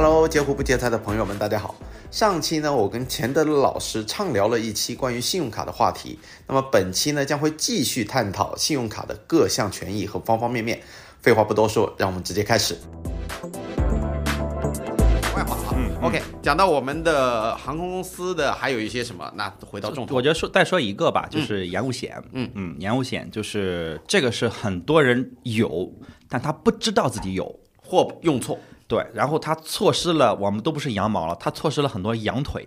[0.00, 1.74] Hello，截胡不截财的朋友们，大家好。
[2.08, 6.16] 上期呢，我跟钱德勒老师畅聊了一期关于信用卡的话题。
[6.46, 10.80] 那么本期呢，将会继续探讨信用卡的各项权益和方方面面。
[11.20, 12.76] 废话不多说，让我们直接开始。
[15.34, 22.22] 外话啊，嗯，OK，讲到我们的航空公司的还有一些什么，那回到重头，我觉得说再说一个吧，就是延误险。
[22.30, 25.92] 嗯嗯，延误险就是这个是很多人有，
[26.28, 27.58] 但他不知道自己有。
[27.90, 32.66] 或用错，对，然后他错失了，我们都不是羊毛了，他错失了很多羊腿。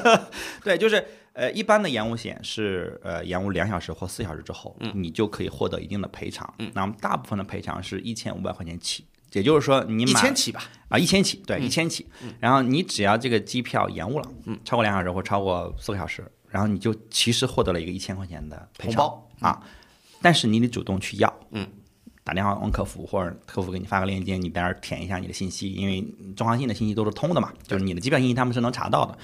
[0.64, 6.52] 对，就是呃，一般的延误险是呃延误两小时或四小时之后，你就可以获得一定的赔偿。
[6.72, 12.08] 那么大部分的赔偿是一千五百块钱起，也就是说你买一千起吧，啊，一千起，对，一千起。
[12.38, 19.62] 然后你只要这个机票延误了，嗯，超过两小时或超过四个小时，然后你就其实获得了一个一千块钱的赔偿红包啊，
[20.22, 21.68] 但是你得主动去要，嗯。
[22.30, 26.00] 打电话问客服，或者客服给你发个链接，你在那儿填一下你的信息，因为
[26.36, 29.18] 中航信的信息都是通的嘛，就是你的机票信息他们是能查到的，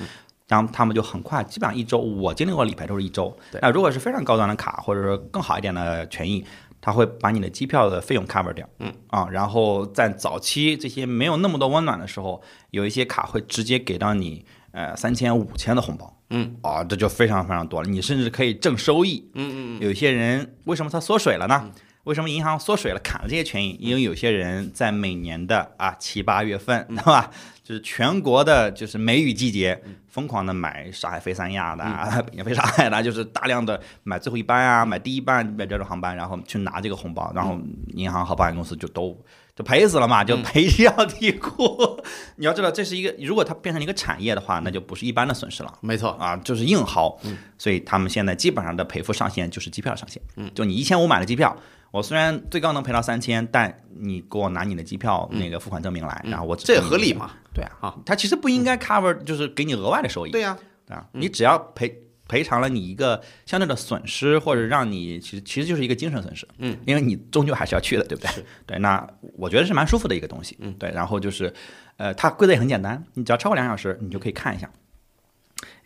[0.49, 3.33] 然后他们就很快，基本上一周，我经历过理赔都是一周。
[3.63, 6.45] 那如果是非常高端的卡，或者说更好一点的权益，
[6.81, 8.93] 他会把你的机票的费用 cover 掉，嗯。
[9.07, 16.57] 啊，然后在早期这些没有那么多温暖的时候，有一些卡会直接给到你呃三千五千的红包，嗯。
[16.63, 21.71] 啊，这就非常非常多了，你甚至可以挣收益，嗯嗯有些人为什么他缩水了呢？
[22.07, 23.77] 为什么银行缩水了，砍了这些权益？
[23.81, 27.29] 因为有些人在每年的啊七八月份，对吧？
[27.65, 39.21] 就是全国的，就是梅雨季节，疯狂的买上海飞三亚的，北京飞上海的，就是大量的买最后一班啊，买第一班买这种航班，然后去拿这个红包，然后银行和保险公司就都
[39.57, 42.01] 就赔死了嘛，就赔掉地库。
[42.39, 45.75] 你要知道，这是一个如果它变成一个产业的话，那就不是一般的损失了。
[45.81, 47.19] 没错啊，就是硬薅。
[47.59, 50.23] 所以他们现在基本上的赔付上限就是机票上限。
[50.37, 51.57] 嗯，就你一千五买的机票。
[51.91, 57.31] 我虽然最高能赔到三千，但你给我拿你的机票那个付款证明来，然后我这也合理嘛？
[57.55, 60.31] 对啊，啊，他其实不应该 cover，就是给你额外的收益。
[60.31, 66.47] 对呀，对啊，你只要赔赔偿了你一个相对的损失，或者让你其实其实就是一个精神损失。
[66.59, 68.31] 嗯，因为你终究还是要去的，对不对？
[68.67, 69.09] 对，那
[69.39, 70.57] 我觉得是蛮舒服的一个东西。
[70.61, 71.51] 嗯，对，然后就是
[71.97, 74.71] 呃，它规则也很简单，你只要超过两小时，你就可以看一下，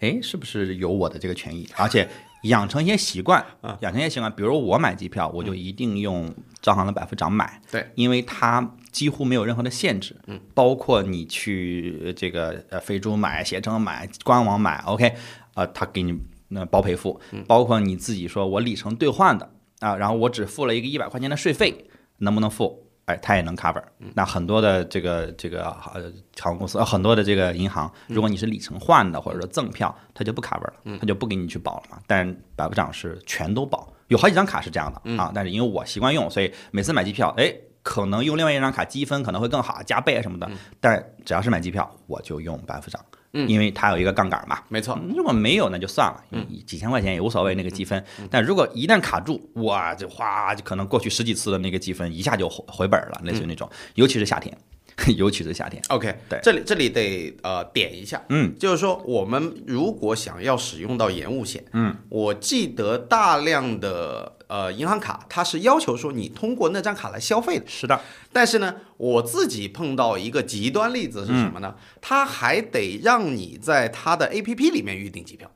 [0.00, 2.09] 哎，是不是有我的这个权益，而且。
[2.43, 3.45] 养成一些习惯，
[3.81, 15.15] 养成一些习惯，比如我买机票，我就一定用招行的百夫长买，对，因为它几乎没有任何的限制，嗯，包括你去这个呃飞猪买、携程买、官网买，OK，
[15.55, 16.19] 呃，他给你
[16.49, 21.87] 那包赔付，包括你自己说我里程兑换的啊，然后我只付了一个一百块钱的税费，
[22.19, 22.87] 能不能付？
[23.10, 23.82] 哎，它也能 cover。
[24.15, 31.98] 那很多的这个这个呃航空公司，很多的这个银行，如果你是里程换的或者说赠票，它就不 cover 了，它就不给你去保了嘛。
[32.06, 35.32] 但百夫长是全都保，有好几张卡是这样的啊。
[35.34, 40.50] 但是因为我习惯用，所以每次买机票，哎，可能用另外一张卡积分可能会更好，加倍什么的。
[40.81, 43.04] 但只要是买机票，我就用百夫长。
[43.33, 44.99] 嗯，因为它有一个杠杆嘛，没错。
[45.15, 46.23] 如果没有那就算了，
[46.67, 48.05] 几千块钱也无所谓那个积分。
[48.31, 53.71] 但如果一旦卡住，哇，就哗，就可能过去十几次的那个积分一下就回回本了，类似于那种。
[53.95, 54.57] 尤其是夏天，
[55.17, 55.81] 尤其是夏天。
[55.89, 68.00] OK，对，这里这里得呃点一下，嗯，就是说我们如果想要使用到延误险，嗯，我记得大量的呃银行卡它是要求说你通过那张卡来消费的，是的。
[68.33, 71.77] 但是呢，我自己碰到一个极端例子是什么呢？
[72.00, 75.49] 他还得让你在他的 APP 里面预订机票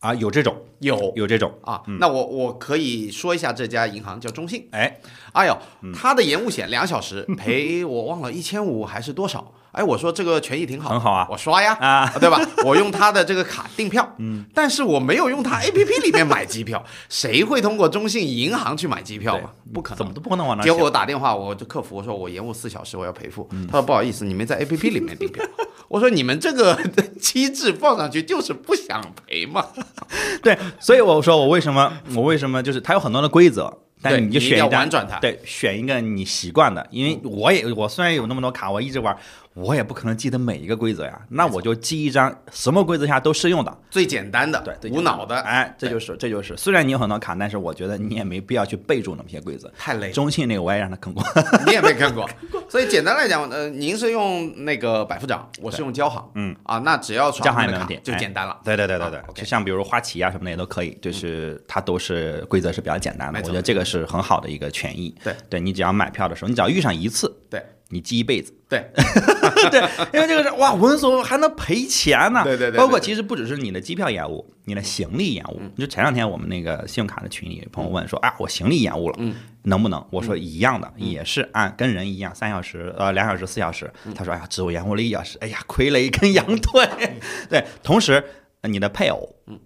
[0.00, 1.82] 啊，有这种，有有这种啊。
[1.98, 5.00] 那我我可以说一下这家银行叫中信，哎，
[5.32, 5.56] 哎呦，
[5.94, 9.54] 他的延误险两小时 赔我忘了一千五还是多少？
[9.74, 12.40] 哎，我说这个权益挺好，很好啊，我刷呀，啊，对吧？
[12.64, 19.50] 我用他的这个卡订票，嗯，但是我没有用他 A P P 里面买机票， 谁会通过中信银行去买机票嘛？
[19.72, 20.62] 不可能，怎么都不可能往那。
[20.62, 23.48] 结果我打电话，我就客服我说我延误四小时，我要赔付。
[23.66, 25.44] 他说不好意思，你没在 A P P 里面订票。
[25.88, 26.78] 我说你们这个
[27.20, 29.66] 机制放上去就是不想赔嘛？
[30.42, 33.76] 对，所以我说我为什么我为什么就是它有很多的规则。
[34.02, 39.16] 但你就选一婉转它，对，选一个你习惯的，因为我也我虽然有那么多卡，我一直玩，
[39.54, 50.10] 我也不可能记得每一个规则呀，那我就记一张什么规则下都适用的，最简单的，对，无脑的，哎，这就是这就是，虽然你有很多卡，但是我觉得你也没必要去备注那么些规则，太累。
[50.10, 51.22] 中信那个我也让他坑过，
[51.66, 52.28] 你也没坑 过，
[52.68, 56.54] 所以简单来讲，呃，您是用那个百夫长，我是用交行，嗯。
[56.64, 65.32] 啊，那只要交行也没问题，就简单了，对对对对对，就像比如花旗啊什么的也都可以，就是它都是规则是比较简单的，我觉得这个是很好的一个权益，对。
[65.48, 67.62] 对，你只要买票的时候，你只要遇上一次，对。
[67.88, 68.52] 你记一辈子。
[68.68, 68.90] 对
[69.70, 69.80] 对，
[70.12, 72.42] 因为这个是哇，文所还能赔钱呢。
[72.42, 75.60] 对对对，包括其实不只是你的机票延误，你的行李延误。
[75.78, 79.18] 就前两天我们那个信用卡的群里，朋友问说啊，我行李延误了，
[79.62, 80.04] 能不能？
[80.10, 83.92] 我说一样的，也是按跟人一样，三小时呃两小时四小时。
[84.14, 86.88] 他说哎呀，只有延误了一小时，哎呀，亏了一根羊腿。
[87.48, 88.24] 对，同时
[88.62, 89.60] 你的配偶，嗯。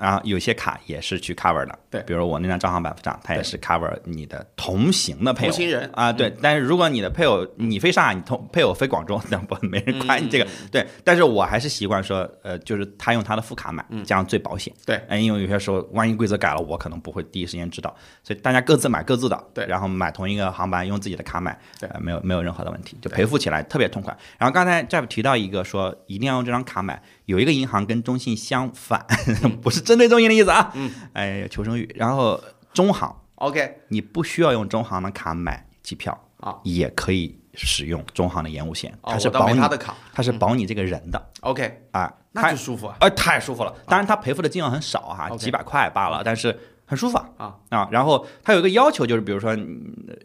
[0.00, 6.34] 然后有些卡也是去 cover 的，对，比如我那张招行百付账，它也是 cover 你的同行的配偶，同行人啊，对。
[6.42, 10.86] 但是如果你的配偶你飞上海，你同配偶飞广州， 那不没人管你这个，对。
[11.04, 14.96] 但是我还是习惯说，呃，就是他用他的副卡买，这样最保险，对。
[15.08, 19.64] 哎，因为有些时候万一规则改了，我可能不会第一时间知道，所以大家各自买各自的，对。
[19.66, 24.16] 然后买同一个航班，用自己的卡买，对，没有没有任何的问题，就赔付起来特别痛快。
[24.38, 27.00] 然后刚才 Jeff 提到一个说，一定要用这张卡买。
[27.26, 29.04] 有一个银行跟中信相反，
[29.62, 30.70] 不是针对中信的意思啊。
[30.74, 31.90] 嗯，哎，求生欲。
[31.94, 32.40] 然后
[32.72, 41.30] 中行，OK，你不需要用中行的卡买机票啊，也可以使用中行的延误险，它是保你他的卡，它是保你这个人的。
[41.40, 43.74] OK，啊，那就舒服啊，哎，太舒服了。
[43.86, 46.58] 当然，它赔付的金额很少哈，几百块罢了，但是。
[46.86, 47.88] 很舒服啊啊！
[47.90, 49.56] 然后它有一个要求，就是比如说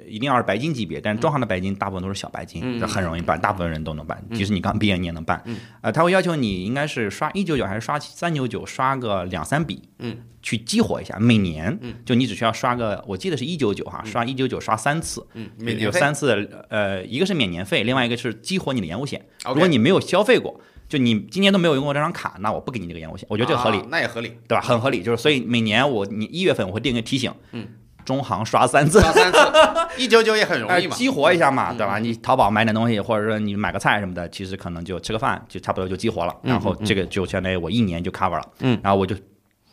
[0.06, 4.22] 一定要是白金级别，但是中行的白金大部分都是小白金，很容易办，大部分人都能办。
[4.34, 5.42] 即使你刚毕业你也能办。
[5.82, 11.18] 呃，他会要求你应该是刷一九九还是刷三九九，刷个两三笔，嗯，去激活一下。
[11.18, 19.26] 每年，就你只需要刷个，我记得是一九九哈，刷一九九刷三次，嗯，有三次，呃，一个是免年费，另外一个是激活你的延误险。
[19.46, 20.60] 如果你没有消费过。
[20.90, 24.62] 就你今年都没有用过这张卡，那我不给你这个延误险，我觉得这个合理，那也合理，对吧？
[24.62, 27.68] 很合理，就是所以每年我你一月份我会定个提醒，嗯，
[28.04, 29.38] 中行刷三次，刷三次，
[29.98, 32.00] 一九九也很容易嘛，激活一下嘛，对吧？
[32.00, 39.16] 你淘宝买点东西，或者说你买个菜什么的，其实可能就吃个饭就差不多就激活了，然后这个就相当于我一年就 cover 了，嗯，然后我就。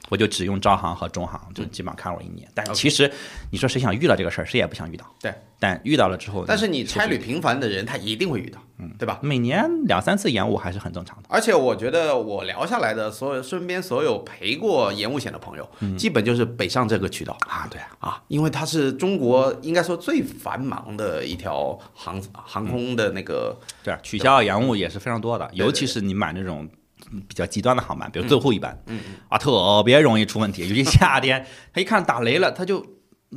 [0.08, 2.48] 我就只用招行和中行，就基本上看我一年。
[2.54, 3.10] 但其实
[3.50, 5.04] 你说谁想遇到这个事儿，谁也不想遇到。
[5.20, 9.18] 对，但遇到了之后，但是你差旅频繁的人，他一定会遇到，嗯，对吧？
[9.22, 11.24] 每年两三次延误还是很正常的。
[11.28, 26.68] 而且我觉得我聊下来的所有身边所有赔过延误险的朋友，基本就是北上这个渠道啊，对啊，啊，因为它是中国应该说最繁忙的一条航航空的那个，对，取消延误也是非常多的，尤其是你买那种。
[27.28, 32.84] 比较极端的航班，比如最后一班，嗯啊，特别容易出问题，尤其 夏天，他一看打雷了，他就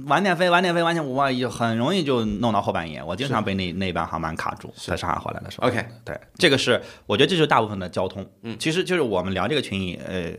[0.06, 3.04] 晚点飞，晚点飞，晚点哇，也很容易就弄到后半夜。
[3.04, 5.68] 我经常被那那班航班卡住，在上海回来的时候。
[5.68, 8.26] OK，对，这个是我觉得这就是大部分的交通。
[8.44, 10.32] 嗯，其实就是我们聊这个群里，呃。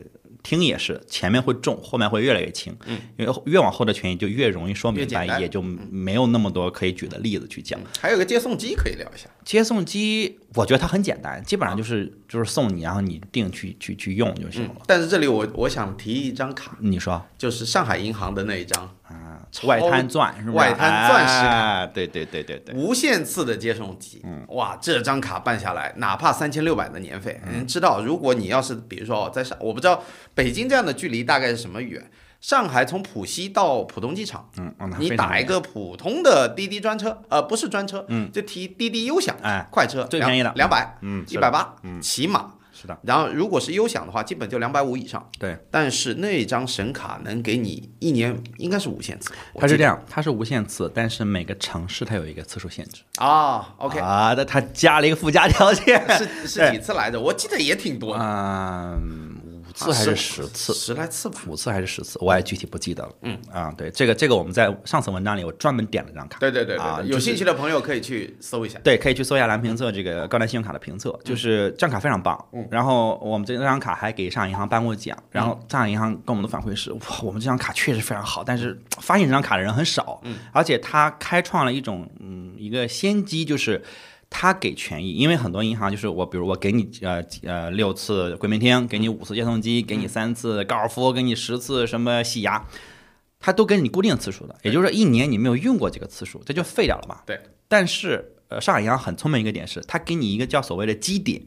[0.43, 2.75] 听也是，前面会重，后面会越来越轻。
[2.87, 7.79] 嗯，因为越往后的权益就越容易说明白，也就没有那么多可以举的例子去讲。
[8.01, 9.29] 还有个接送机可以聊一下。
[9.51, 14.77] 接送机，我觉得它很简单，基本上就是就是送你，然后你定去去去用就行了。
[14.87, 20.53] 但是这里我我想提一张卡，你说，就是上海银行的那一张啊，外滩钻是吧？
[20.53, 24.21] 外滩钻石卡，对对对对对，无限次的接送机。
[24.23, 30.01] 嗯，哇，这张卡办下来，哪怕三千六百的年费，您知道，如果你要是比如说在上，我不知道
[30.33, 32.09] 北京这样的距离大概是什么远？
[32.41, 42.99] 上海从浦西到浦东机场，嗯，你打一个普通的滴滴专车，呃，不是专车，嗯，就提滴滴优享，哎，快车最便宜的两百，嗯，一百八，嗯，起码是的。
[43.03, 45.29] 然后如果是优享的话，基本就两百五以上。
[45.39, 53.75] 对，但是那张神卡能给你一年应该是无限次，它是这样，它是无限次，但是每个城市它有一个次数限制啊。
[53.77, 57.21] OK 啊，那它加了一个附加条件，是是几次来着？
[57.21, 58.25] 我记得也挺多的。
[58.25, 59.30] 嗯。
[59.89, 60.75] 五次还是十次？
[60.75, 61.41] 十来次吧。
[61.47, 62.19] 五次还是十次？
[62.21, 63.13] 我也具体不记得了。
[63.23, 66.39] 嗯啊，对，这个这个我们在上次文章里我专门点了张卡。
[66.39, 68.79] 对对对啊，有兴趣的朋友可以去搜一下。
[68.85, 72.43] 对，可以去搜一下蓝评测这个高端信用卡的评测，就是这张卡非常棒。
[72.53, 72.67] 嗯。
[72.71, 80.21] 然后我们这张卡还给上海银行颁过奖，然后上海银行跟我们的反馈是：哇，我们这张卡确实非常好，但是发现这张卡的人很少。
[80.25, 80.37] 嗯。
[80.53, 83.83] 而且它开创了一种嗯一个先机，就是。
[84.33, 92.65] 他给权益，因为很多银行就是我，比如我给你呃呃六次贵宾厅，给你五次接送机，给你三次高尔夫，给你十次什么洗牙，
[93.41, 97.23] 他都给你固定次数的，也就是说一年你没有用过这个次数，这就废掉了嘛。
[97.27, 97.39] 对。
[97.67, 101.43] 但是呃上海银行很聪明一个点是，他给你一个叫所谓的基点，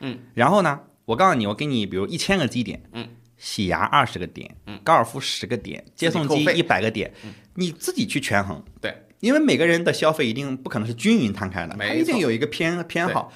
[0.00, 7.12] 嗯，然后呢，我告诉你，我给你比如一千个基点，嗯，洗牙二十个点，嗯，高尔夫十个点，接送机一百个点，
[7.54, 8.62] 你自己去权衡。
[8.80, 8.94] 对。
[9.20, 13.32] 因为每个人的消费一定不可能是均匀摊开的，他一定有一个偏偏好，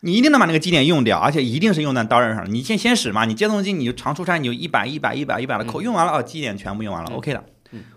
[0.00, 2.48] 你一定能把那个基点用掉，而且一定是用在刀刃上。
[2.50, 7.44] 你先先使嘛，你接送机你就常出差，你就一百一百一百一百的扣，用完了哦，基点全部用完了，OK 的。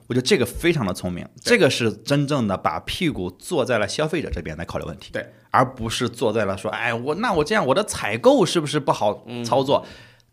[0.07, 9.85] 我觉得这个非常的聪明，这个是真正的把屁股坐在了消费者这边来考虑问题，对，而不是坐在了说，哎，我那我这样我的采购是不是不好操作？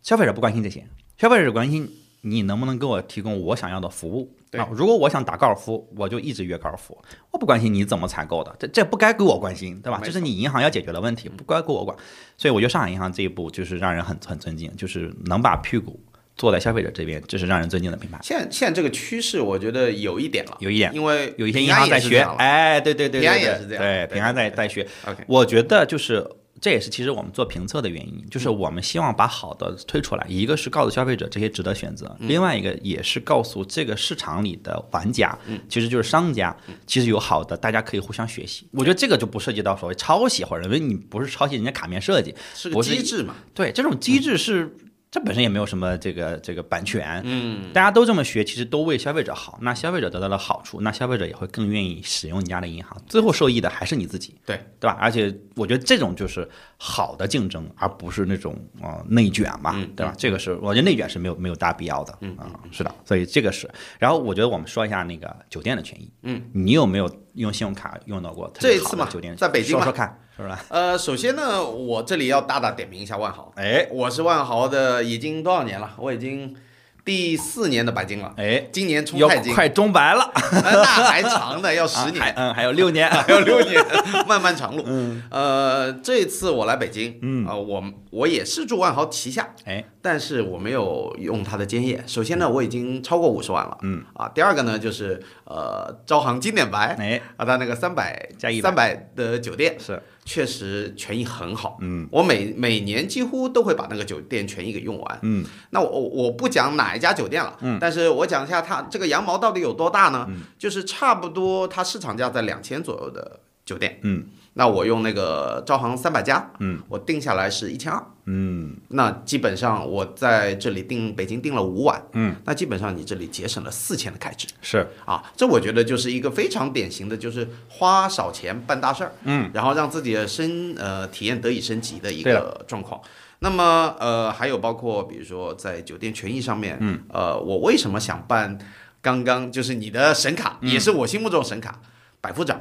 [0.03, 0.87] 消费者不关心这些，
[1.19, 1.91] 消费者关心。
[2.28, 4.35] 你能不能给我提供我想要的服务？
[4.50, 6.97] 对啊，如果我想打高尔夫，我就一直约高尔夫，
[7.30, 10.00] 我不关心你怎么采购的，这这不该归我关心，对吧？
[10.02, 11.97] 这是你银行要解决的问题，不该归我管。
[12.37, 16.00] 所以我觉得上海银行这一步就是让人很很尊敬，就是能把屁股
[16.37, 18.18] 坐在消费者这边，这是让人尊敬的品牌。
[18.23, 24.87] 现在现在这个趋势，我觉得有一点了，有一点因为有一些银行在学，哎，对对对对平安对也是这样对，平安在在学。
[25.06, 26.28] OK，我觉得就是
[26.61, 38.67] 这也是其实我们做评测的原因，就是我们希望把好的推出来，一个是告诉消费者这些值得选择，另外一个也是告诉这个市场里的玩家，其实就是商家，其实有好的，大家可以互相学习。
[38.73, 44.77] 我觉得这个就不涉及到所谓抄袭或者因为你不是抄袭人家卡面设计，是个机制嘛，对这种机制是。
[45.11, 49.59] 这本身也没有什么这个这个版权，嗯，大家都这么学，其实都为消费者好。
[49.63, 54.99] 那消费者得到了好处，那消费者也会更愿意使用你家的银行，最后受益的还是你自己，对对吧？
[55.01, 56.47] 而且我觉得这种就是
[56.77, 60.13] 好的竞争，而不是那种呃内卷嘛，嗯对吧？
[60.19, 63.71] 这个是我觉得内卷是没有没有大必要的，嗯啊、是的，所以这个是。
[63.99, 69.37] 然后我觉得我们说一下那个酒店的权益，嗯，你有没有用信用卡用到过这一次嘛的酒店？
[69.37, 69.85] 在北京嘛。
[69.85, 70.59] 说说看，是吧？
[70.69, 73.87] 呃，首先呢，我这里要大大点名一下万豪，哎。
[73.90, 75.93] 我是万豪的，已经多少年了？
[75.99, 76.57] 我已经
[77.05, 82.35] 第四年的白金了，哎，今年冲要钛金，快中白了，呃那还长的，要十年。
[82.37, 83.81] 嗯还有六年，还有六年，
[84.26, 84.83] 漫漫 长路。
[84.87, 92.01] 嗯，呃，这次我来北京，嗯，呃，我我也是住万豪旗下，哎，但是我没有用它的兼业。
[92.07, 102.07] 首先呢，我已经超过五十万了，嗯，啊，第二个呢就是呃，招行经典白，哎，啊，它那个三百加100三百的酒店，是，确实权益很好，嗯。
[102.13, 105.19] 我每每年几乎都会把那个酒店权益给用完。
[105.23, 105.45] 嗯。
[105.71, 107.77] 那我我不讲哪一家酒店了，嗯。
[107.81, 110.29] 但是我讲一下它这个羊毛到底有多大呢？
[110.57, 114.25] 就是差不多它市场价在两千左右的酒店，嗯
[114.59, 118.75] 那我用那个招行三百家，嗯，我定下来是一千二，嗯。
[118.89, 132.99] 那基本上我在这里订北京订了五晚，嗯，那基本上你这里节省了四千的开支是，啊，这我觉得就是一个非常典型的，就是花少钱办大事儿，嗯，然后让自己的升呃体验得以升级的一个状况。
[133.41, 138.57] 那么呃，还有包括比如说在酒店权益上面，嗯，呃，我为什么想办
[139.03, 140.71] 刚刚就是你的神卡，嗯。
[140.71, 141.79] 也是我心目中的神卡，
[142.23, 142.59] 百夫长，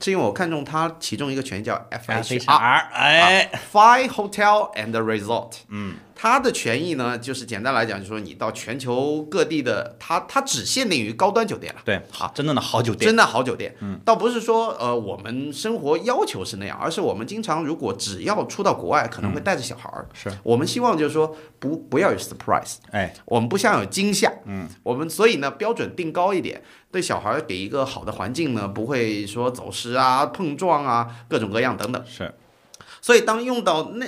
[0.00, 2.40] 是因为我看中它其中一个权益叫 FHR。
[2.40, 11.80] FHR，哎，Five Hotel and Resort，嗯，它的权益呢，就是简单来讲，就是说你到全球各地的，它它只限定于高端酒店了。
[11.84, 20.30] 对，好，真正的好酒店，真的好酒店，嗯，倒不是说呃我们生活要求是那样，而是我们经常如果只要出到国外，可能会带着小孩儿，是。
[20.44, 32.02] 我们希望就是说不不要有 surprise，哎，我们不想有惊吓，嗯，我们所以呢标准定高一点，对小孩儿给一个好的环境呢，不会说走失啊、碰撞啊，各种各样等等。
[32.06, 32.34] 是，
[33.02, 34.06] 所以当用到那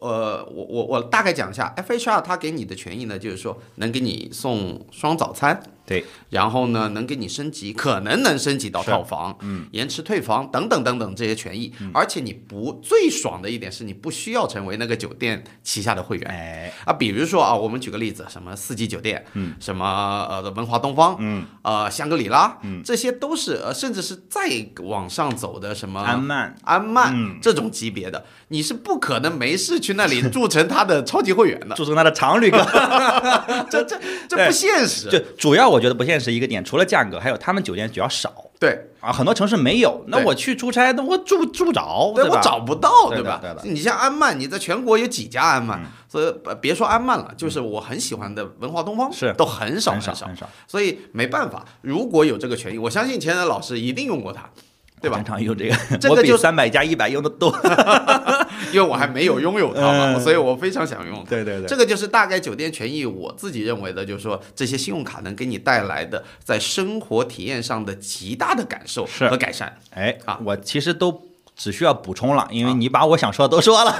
[0.00, 5.60] 呃，我我我大概讲一下，FHR 它给你的权益呢，就是说能给你送双早餐，
[5.90, 16.30] 对，然后呢能给你升级，可能能升级到套房，嗯，延迟退房等等等等这些权益，而且你不最爽的一点是你不需要成为那个酒店旗下的会员。
[16.30, 19.84] 哎，啊，比如说啊，我们举个例子，什么四季酒店，嗯，什么
[20.30, 24.42] 呃文华东方，嗯，呃香格里拉，嗯，这些都是呃，甚至是再
[24.84, 32.58] 往上走的什么安曼，安曼、这种级别的，你是不可能没事去那里住成他的超级会员的， 住成他的常旅客，
[33.68, 35.08] 这这这不现实。
[35.10, 40.04] 就主要我觉得不现实一个点，除了价格，还有他们酒店比较少对，啊，很多城市没有。
[40.08, 43.62] 那我去出差，那我住住不着，对吧我找不到，对吧对的？
[43.64, 45.80] 你像安曼，你在全国有几家安曼？
[46.06, 51.64] 所以呃别说安曼了，就是我很喜欢的文化东方，是都很少很少少很少，所以没办法。
[51.80, 54.50] 如果有这个权益，我相信前台老师一定用过它，
[55.00, 55.24] 对吧经？
[55.24, 57.54] 常用这个，这个就我比三百加一百用的多。
[58.72, 61.30] 因为我还没有拥有它嘛，嗯所以我非常想用它。
[61.30, 69.76] 对对这个就是大概酒店权益，我自己认为的，就是说这些信用卡能给你带来的在生活体验上的极大的感受和改善。
[69.90, 73.90] 哎啊，我其实都只需要补充了，因为你把我想说的都说了，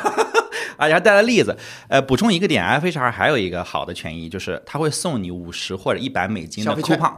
[0.77, 1.57] 而且还带了例子。
[1.89, 7.15] 呃，补充一个点，FHR 还有一个好的权益，就是它会送你五十或者一百美金的 coupon，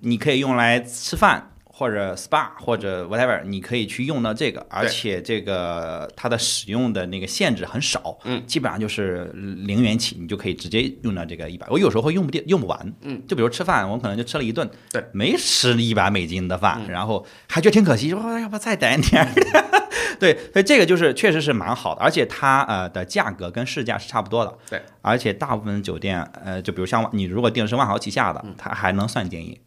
[0.00, 1.49] 你可以用来吃饭。
[1.80, 11.66] 或者 SPA 或者 whatever，你可以去用到这个，而且这个它的使用的那个限制很少，嗯，基本上就是零元起，你就可以直接用到这个一百。
[11.70, 19.28] 我有时候会用不掉，用不完，嗯，就比如吃饭，我可能就吃了一顿，对，嗯没吃一百美金的饭，然后还觉得挺可惜，说要不要再点点儿？
[20.20, 24.54] 对，所以这个就是确实是蛮好的，而且它呃的价格跟市价是差不多的。
[24.68, 29.58] 对，而且大部分酒店呃，就比如像你如果订的是万豪旗下嗯的，它还能算建议。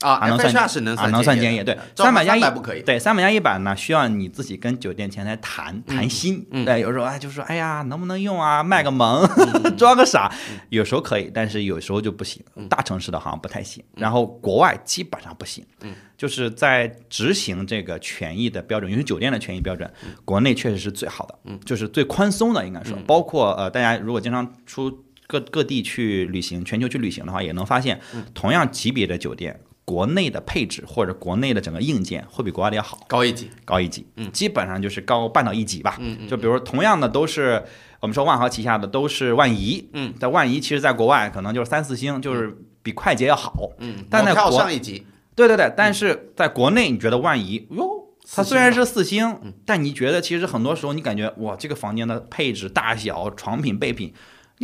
[0.00, 2.82] 啊还能算是能啊能算建业，对，三百加一300不可以。
[2.82, 6.46] 对，三百加一百呢，需要你自己跟酒店前台谈谈心。
[6.52, 8.62] 嗯对，有时候哎，就说哎呀，能不能用啊？
[8.62, 9.24] 卖个萌，
[9.64, 10.32] 嗯 装个傻，
[10.68, 12.40] 有时候可以，但是有时候就不行。
[12.68, 15.66] 大城市的好像不太行，然后国外基本上不行。
[15.80, 29.58] 嗯，就是在执行这个权益的标准，尤其酒店的权益标准，嗯国内确实是最好的，嗯，就是最宽松的，应该说，包括呃，大家如果经常出各各地去旅行，全球去旅行的话，也能发现，嗯同样级别的酒店。
[29.88, 34.30] 国内的配置或者国内的整个硬件会比国外的要好，高一级，高一级，嗯。
[34.30, 35.96] 基本上就是高半到一级吧。
[35.98, 37.64] 嗯嗯就比如说同样的都是
[38.00, 43.70] 我们说万豪旗下的都是万怡，嗯，在万怡其实在国外可能就是三四星，就是比快捷要好。
[43.78, 48.04] 嗯，但在国上一级，对对对，但是在国内你觉得万怡哟。
[48.30, 49.54] 它虽然是四星，嗯。
[49.64, 54.14] 但你觉得其实很多时候你感觉哇，这个房间的配置、大小、床品、备品，你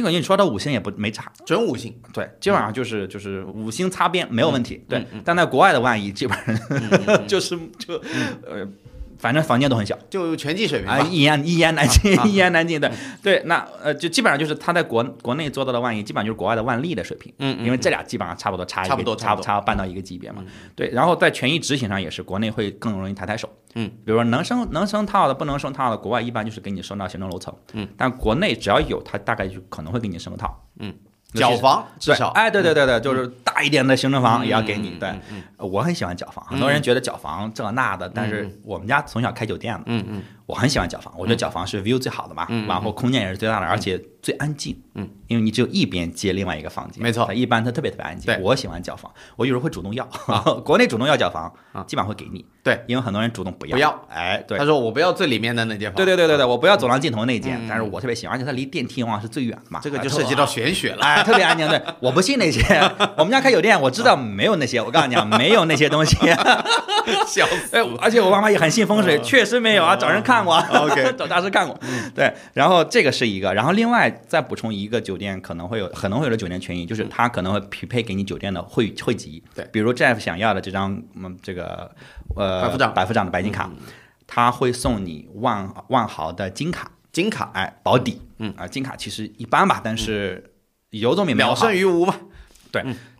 [0.02, 1.32] 感觉你说到五星也不没差。
[1.46, 4.82] 准五星，对，基本上就是就是五星擦边没有问题。
[4.88, 7.94] 对嗯，但在国外的万一基本上 就是就
[8.44, 8.66] 呃，
[9.24, 9.96] 反正房间都很小。
[10.10, 12.78] 就全季水平啊，一言一言难尽啊，一言难尽。
[12.78, 12.90] 对
[13.22, 17.32] 对，那呃，就基本上就是他在国国内做到的万亿，基本上就是国外的万利的水平。
[17.38, 20.44] 嗯嗯因为这俩基本上差不多差差不多差差不多差半到一个级别嘛。
[20.76, 23.48] 对，然后在权益执行上也是，国内会更容易抬抬手。
[23.76, 27.54] 嗯，比如说能升能升套的，不能升套的，国外一般就是给你升到行政楼层。
[27.72, 30.62] 嗯，但国内只要有，它大概就可能会给你升个套。
[30.80, 30.94] 嗯，
[31.34, 34.90] 角房至对少，哎，对对对对，就是大一点的行政房也要给你。
[35.00, 35.12] 对，
[35.56, 44.78] 我很喜欢角房，很多人觉得角房这那的，但是我们家从小开酒店的，嗯嗯我很喜欢角房，我觉得角房是 view 最好的嘛，然后空间也是最大的，而且最安静。
[44.96, 48.38] 嗯，因为你只有一边接另外一个房间，没错它一般它特别特别安静对。
[48.42, 50.04] 我喜欢角房，我有时候会主动要，
[50.64, 52.44] 国内主动要角房啊，基本上会给你。
[52.62, 53.76] 对，因为很多人主动不要。
[53.76, 54.64] 不要，哎，对他。
[54.64, 55.96] 说我不要最里面的那间房。
[55.96, 59.80] 对对对对对，我不要走廊尽头那间嗯，但是我特别喜欢，而且它离电梯往往是最远的嘛。
[59.82, 61.04] 这个哎就涉及到玄学了。
[61.04, 61.66] 哎，特别安静。
[61.68, 62.62] 对，我不信那些。
[63.16, 64.80] 我们家开酒店，我知道没有那些。
[64.80, 66.16] 我告诉你啊，没有那些东西。
[67.26, 67.76] 笑死！
[67.76, 70.56] 哎，而且我妈妈也很信风水，确实没有啊，找人看过。
[70.56, 71.78] OK 找大师看过。
[72.14, 79.44] 对，然后这个是一个，然后另外再补充一个酒店可能会有可能会有的酒店权益，就是它可能会匹配给你酒店的会会籍。
[79.54, 79.68] 对。
[79.70, 81.94] 比如 Jeff 想要的这张嗯这个
[82.34, 83.70] 呃百夫长百夫长的白金卡，
[84.26, 87.50] 他会送你万万豪的金卡，金卡。
[87.52, 88.22] 哎，保底。
[88.38, 88.54] 嗯。
[88.56, 90.54] 啊，金卡其实一般吧，但是
[90.88, 92.16] 有总比没有秒好胜于无嘛。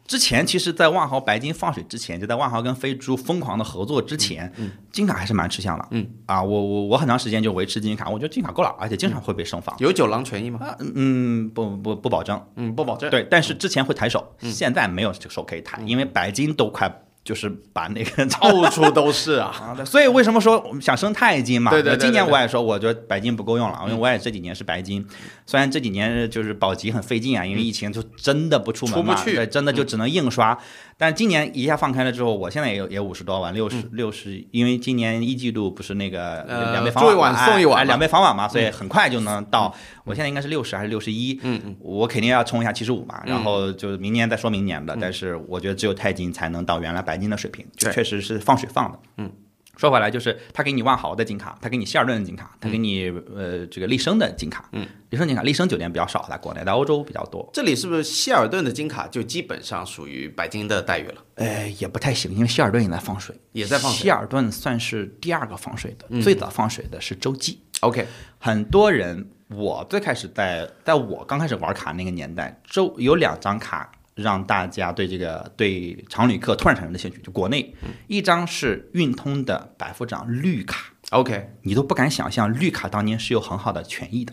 [0.07, 4.53] 之前其实，在万豪白金放水之前，就在万豪跟飞猪疯狂的合作之前，
[4.93, 5.89] 金卡还是蛮吃香的。
[5.93, 9.75] 嗯啊，我我我很长时间就维持金卡，我觉得金卡够了，而且经常会被升房。
[9.79, 10.59] 有九郎权益吗？
[10.61, 13.09] 啊，嗯，不不不保证，嗯，不保证。
[13.11, 16.87] 对，但是之前会抬手，现在没有这个手可以抬，因为白金都快
[17.25, 19.75] 就是把那个 到处都是啊。
[19.85, 21.71] 所以为什么说我们想升钛金嘛？
[21.71, 25.05] 对对对对今年我也说，我觉得白金不够用了，因为我也这几年是白金，
[25.47, 30.59] 虽然这几年就是保级很费劲啊，因为疫情就真的不出门嘛，出不去对，真的就只能印刷。
[30.97, 39.75] 但是今年一下放开了之后，我现在也有也五十多万，六十六十，因为今年一季度不是那个呃两倍房住一晚晚嘛送一晚哎哎两倍房晚嘛，所以很快就能到。
[40.05, 41.39] 我现在应该是六十还是六十一？
[41.43, 44.99] 嗯嗯，我肯定要冲一下七十五嘛，然后就是明年再说明年嗯的。
[45.01, 48.99] 但是我觉得只有钛金才能到原来白金的水平，就确实是放水放的。
[49.19, 49.33] 嗯。
[49.77, 61.25] 说回来，就是他给你万豪的金卡，他给你希尔顿的金卡，他给你呃这个丽笙的金卡，嗯，丽笙金卡，丽笙酒店比较少，在国内，在欧洲比较多，这里是不是希尔顿的金卡就基本上属于白金的待遇了？
[61.35, 64.03] 呃，也不太行，因为希尔顿也在放水，也在放水。
[64.03, 66.23] 希尔顿算是第二个放水的，嗯。
[66.23, 67.61] 最早放水的是洲际。
[67.81, 68.07] OK，
[68.39, 77.75] 很多人，我最开始在在我刚开始玩卡那个年代，周有两张卡让大家对这个对常旅客突然产生的兴趣，就国内，
[78.07, 84.33] 一张是运通的百夫长绿卡，OK，你都不敢想象绿卡当年是有很好的权益的，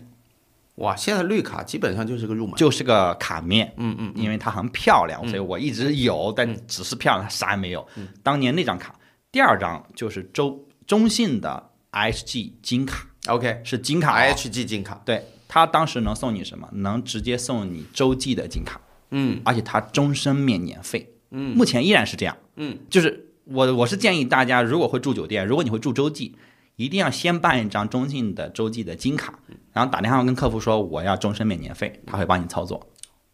[0.76, 2.54] 哇，现在绿卡基本上就是个入门。
[2.56, 7.86] 就是个卡面，嗯嗯，因为它很漂亮，所以我一直有，但只是漂亮，啥也没有。
[8.22, 8.94] 当年那张卡，
[9.30, 16.68] 第二张就是周中信的 IHG 金卡，OK，是金卡、哦，IHG 金卡，对它当时能送你什么？
[16.72, 18.80] 能直接送你洲际的金卡，
[19.12, 21.14] 嗯而且它终身免年费。
[21.30, 22.36] 嗯目前依然是这样。
[22.56, 26.34] 嗯，就是我我是建议大家，如果会住酒店，如果你会住洲际，
[26.76, 29.38] 一定要先办一张中信的洲际的金卡，
[29.72, 32.88] 然后打电话跟客服说我要终身免年费，他会帮你操作，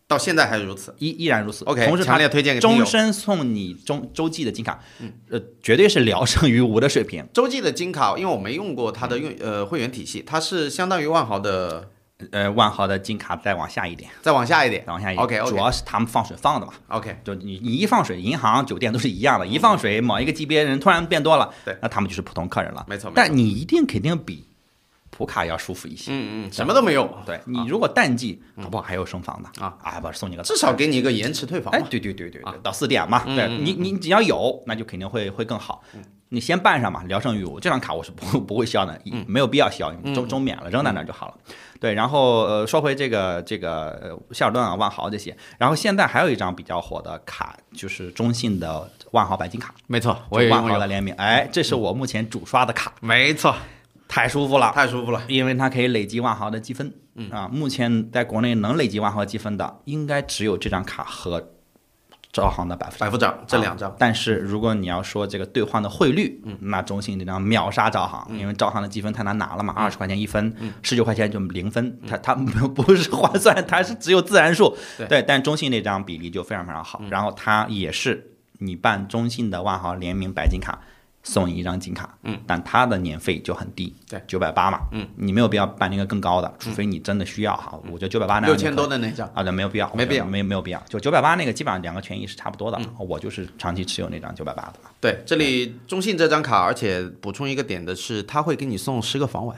[0.06, 0.94] 到现在还是如此。
[0.98, 1.64] 依依然如此。
[1.64, 4.80] OK，同时强烈推荐终身送你中洲际的金卡，
[5.28, 7.26] 呃，绝对是聊胜于无的水平。
[7.32, 11.90] 洲际的金卡，因为我没用过它的用呃会员体系，它是相当于万豪的，
[12.32, 14.84] 呃，万豪的金卡再往下一点，再往下一点。
[14.84, 15.24] 再往下一点。
[15.24, 15.50] OK，OK。
[15.50, 16.72] 主要是他们放水放的嘛。
[16.88, 21.76] OK，就你你一放水，银行、酒店都是一样的，一放水，某一个级别人突然变多了，对。
[21.80, 22.84] 那他们就是普通客人了。
[22.88, 24.48] 没错但你一定肯定比
[25.10, 26.10] 普卡要舒服一些。
[26.12, 29.76] 嗯嗯，什么都没有，对你如果淡季，搞不好还有升房的啊。
[29.80, 31.72] 啊，不送你个至少给你一个延迟退房。
[31.88, 32.50] 对对对对啊。
[32.50, 35.84] 对，到四点嘛，对你你只要有，那就肯定会会更好。
[36.30, 37.58] 你先办上嘛，聊胜于无。
[37.58, 41.34] 这张卡我是不 不会消的，没有必要消，嗯周周免了，扔在那儿就好了。
[41.80, 51.14] 对，然后呃，说回这个这个呃希尔顿啊、万豪这些，然后现在还有一张比较火的卡，就是中信的万豪白金卡，没错，我也就万豪的联名。
[51.14, 53.54] 哎，这是我目前主刷的卡，没错，
[54.08, 54.72] 太舒服了。
[54.74, 55.22] 太舒服了。
[55.28, 61.52] 因为它可以累积万豪的积分，嗯啊，目前在国内能累积万豪积分的，应该只有这张卡和
[62.30, 72.34] 招行的百富百富长这两张，但是如果你要说这个兑换的汇率，那中信这张秒杀招行，因为招行的积分太难拿了嘛，二十块钱一分，十九块钱就零分，它它
[72.74, 75.06] 不是换算，它是只有自然数，对。
[75.08, 80.78] 对，但中信那张比例就非常非常好，然后它也是你办中信的万豪联名白金卡。
[81.28, 90.24] 送你一张金卡，嗯，但它的年费就很低，对，九百八嘛，嗯，你没有必要办那个更高的，除非你真的需要哈，我觉得九百八那样六千多的那张，啊，对，没有必要，没必要。
[90.24, 90.82] 没没有必要。
[90.88, 92.80] 就九百八那个，基本上两个权益是差不多的。
[92.98, 94.74] 我就是长期持有那张九百八的。
[95.00, 99.56] 对，这里中信这张卡，而且补充一个点的是，他会给你送十个房晚，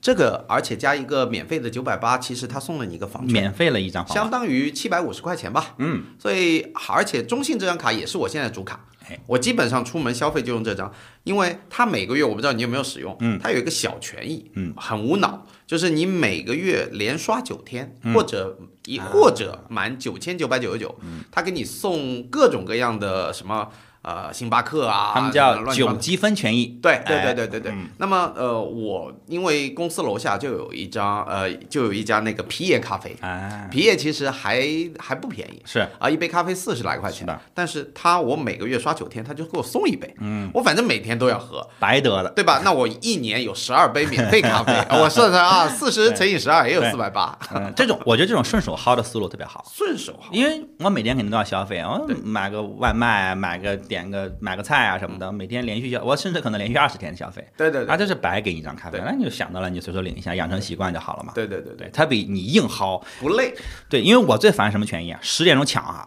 [0.00, 5.74] 这个而且加一个免费的九百八，其实他送了你一个房券，免费了一张房相当于七百五十块钱吧。
[5.78, 10.92] 嗯，所以而且中信这张卡也是我现在主卡哎，我基本上出门消费就用这张，
[11.24, 23.68] 因为它每个月我不知道你有没有使用，嗯它有一个小权益，嗯，很无脑，就是你每个月连刷九天，嗯或者一或者满九千九百九十九，嗯他给你送各种各样的什么
[24.06, 26.78] 呃星巴克啊，他们叫乱七八糟九积分权益。
[26.80, 27.72] 对对哎对对对对。
[27.72, 34.62] 嗯那么呃，我因为公司楼下就有一张呃，就有一家那个皮爷咖啡，哎，皮爷其实还
[34.98, 35.60] 还不便宜。
[35.64, 42.30] 是啊，一杯咖啡四十来块钱是的，但是他我每个月刷九天，他就给我送一杯，嗯，我反正每天都要喝，白得了。
[42.30, 42.60] 对吧？
[42.64, 49.64] 那我一年有十二杯免费咖啡， 我算算啊，四十乘以十二也有对四百八，嗯，这种我觉得这种顺手薅的思路特别好。
[49.72, 50.32] 顺手薅。
[50.32, 61.32] 因为我每天肯定都要消费，我对买个外卖，买个点个买个菜啊什么的，每天连续消，我甚至可能连续二十天的消费，啊，对对对这是白给你一张咖啡，对那你就想到了，你随手领一下，养成习惯就好了嘛。
[61.34, 63.54] 对对对对，对，它比你硬薅，不累。
[63.88, 65.18] 对，因为我最烦什么权益啊？
[65.22, 66.06] 十点钟抢啊，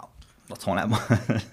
[0.49, 0.95] 我从来不，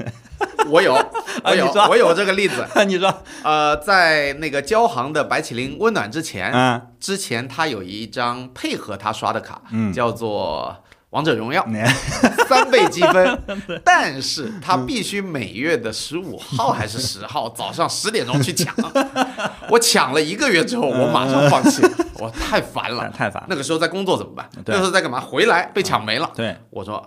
[0.70, 0.94] 我有，
[1.44, 2.66] 我有我有这个例子。
[2.86, 10.82] 你说，呃，在那个交行的白麒麟温暖之前，嗯，之前他有一张配合他刷的卡，嗯叫做
[11.16, 11.66] 王者荣耀，
[12.46, 13.42] 三倍积分，
[13.82, 18.74] 但是他必须每月的十五号还是十号早上十点钟去抢。
[19.70, 23.08] 我抢了一个月之后，我马上放弃了，我太烦了。
[23.16, 23.46] 太烦了。
[23.48, 24.46] 那个时候在工作怎么办？
[24.66, 25.18] 那时候在干嘛？
[25.18, 26.30] 回来被抢没了。
[26.36, 27.02] 对我说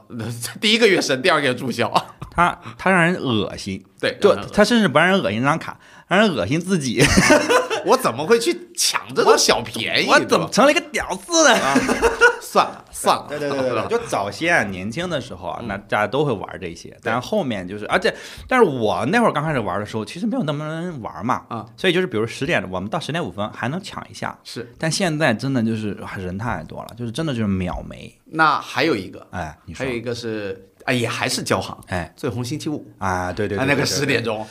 [0.60, 1.94] 第一个月省，第二个月注销。
[2.32, 7.04] 他，他让人恶心，对，就他甚至不让人恶心这张卡，让人恶心自己。
[7.86, 10.10] 我怎么会去抢这种小便宜？
[10.10, 11.56] 我怎么成了一个屌丝呢？
[12.42, 13.26] 算了算了？
[13.30, 18.14] 对对对对对， 就早先年轻的时候啊，那大家都会玩这些，但是后面就是，而且，
[18.48, 24.74] 但是我那会儿刚开始玩的时候，其实没有那么多人玩嘛，啊，所以就是比如十点，我们到十点五分还能抢一下，是。
[24.78, 32.12] 但现在真的就是啊人太多了，就是真的就是秒没，那还有一个，哎，你说还有，一个是，哎，也还是交行，哎。
[32.16, 33.86] 最红星期五，啊，对对对，啊，那个对。
[33.86, 34.46] 十点，钟，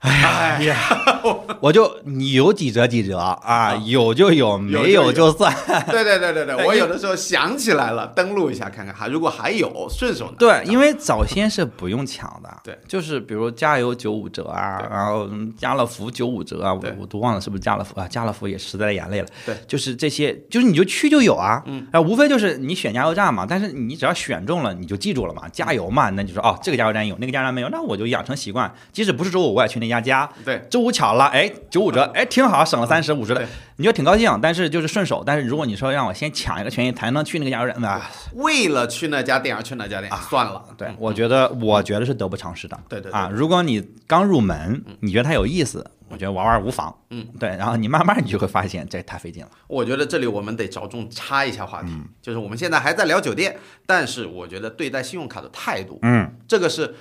[0.00, 0.76] 哎呀，
[1.58, 5.52] 我就你有几折几折啊，有就有，没有就算。
[5.90, 10.36] 对对对对对， 我有的时候想起来了，登录一下看看，还如果还有，顺手拿。
[10.38, 30.62] 对，因为早先是不用抢的，对，就是比如加油九五折啊，然后嗯家乐福九五折啊，我我都忘了是不是家乐福啊，家乐福也实在的眼泪了，对，就是这些，就是你就去就有啊，嗯，啊，无非就是你选加油站嘛，但是你只要选中了，你就记住了嘛，加油嘛，那你就说哦，这个加油站有，那个加油站没有，那我就养成习惯，即使不是周五我也去那家加，对。
[30.70, 33.40] 周五巧了，哎，九五折，哎，挺好，省了三十五十的。
[33.40, 40.62] 对，你就挺高兴，但是就是顺手，但是如果你说让我先抢一个权益才能去那个加油站，啊，为了去那家店而去那家店，算了。
[40.76, 42.78] 对，我觉得我觉得是得不偿失的。
[42.88, 46.94] 对对对啊，如果你刚入门，你觉得它有意思，我觉得玩玩无妨。
[47.10, 49.50] 嗯，对，然后你慢慢你就会发现这太费劲了。
[49.66, 52.04] 我觉得这里我们得着重插一下话题，嗯。
[52.22, 56.32] 就是我们现在还在聊酒店，但是我觉得对待信用卡的态度，嗯。
[56.48, 56.94] 这个是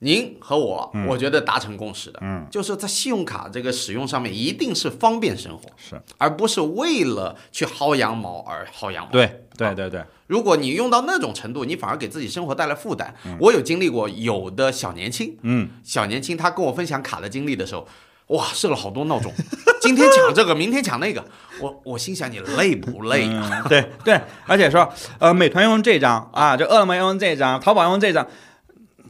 [0.00, 9.10] 您和我，我觉得达成共识的，嗯，就是在信用卡这个使用上面，一定是方便生活，是，而不是为了去薅羊毛而薅羊毛。
[9.10, 13.14] 对对对对，如果你用到那种程度，你反而给自己生活带来负担。
[13.24, 13.38] 嗯。
[13.40, 17.88] 我有经历过，有的小年轻，嗯，小年轻他跟我分享卡的经历的时候，
[18.26, 19.32] 哇，设了好多闹钟，
[19.80, 21.24] 今天抢这个，明天抢那个，
[21.62, 23.62] 我我心想你累不累啊？
[23.64, 28.26] 嗯，对对，而且说，呃，美团用这张啊，就饿了么用这张，淘宝用这张。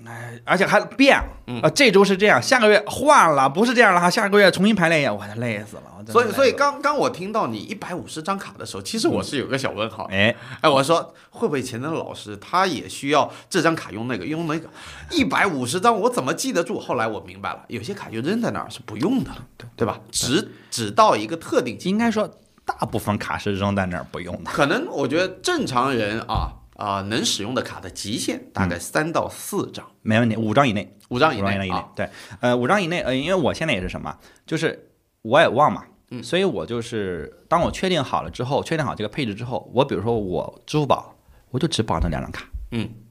[0.07, 1.16] 哎，而且还变，
[1.62, 5.83] 啊，这周是这样，下个月换了，不是这样了哈，下个月重新排练一下，我累死了。
[6.09, 10.05] 所以，所以刚刚我听到你一百五十张卡的时候，其实我是有个小问号。
[10.12, 14.69] 哎，哎，我说会不会前的老师他也需要这张卡用那个用那个
[15.11, 16.79] 一百五十张，我怎么记得住？
[16.79, 19.31] 后来我明白了，有些卡就扔在那儿是不用的，
[19.75, 19.99] 对吧？
[20.12, 22.31] 只只到一个特定期，应该说
[22.64, 24.51] 大部分卡是扔在那儿不用的。
[24.53, 31.89] 可能我觉得正常人啊啊、能使用的卡的极限大概三到四张，没问题，五张以内，五张以五张以内以内内啊。。
[31.97, 32.11] 对，
[32.41, 34.91] 呃，五张以内，呃，因为我现在也是什么，就是
[35.23, 36.23] 我也忘嘛，嗯。
[36.23, 41.15] 所以我就是当我确定好了之后，确定好这个配置之后，我比如说我支付宝，
[41.51, 42.89] 我就只绑那两张卡，嗯。
[42.89, 43.06] 呃，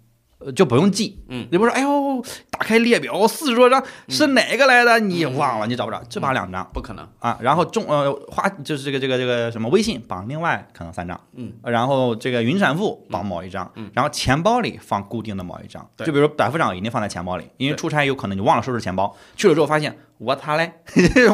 [0.52, 6.68] 就不用记，嗯，你不是说，哎呦，打开列表四十多张是哪个来的，你忘了，你找不着，只绑两张。
[6.74, 13.90] 不可能，啊，然后中呃花就是这个这个这个什么微信绑另外可能三张，嗯，然后这个云闪付绑某一张，嗯。
[13.94, 16.06] 然后钱包里放固定的某一张，对。
[16.06, 20.72] 就比如百夫长一定放在钱包里，因为出差有可能你忘了收拾钱包，去了之后发现我擦嘞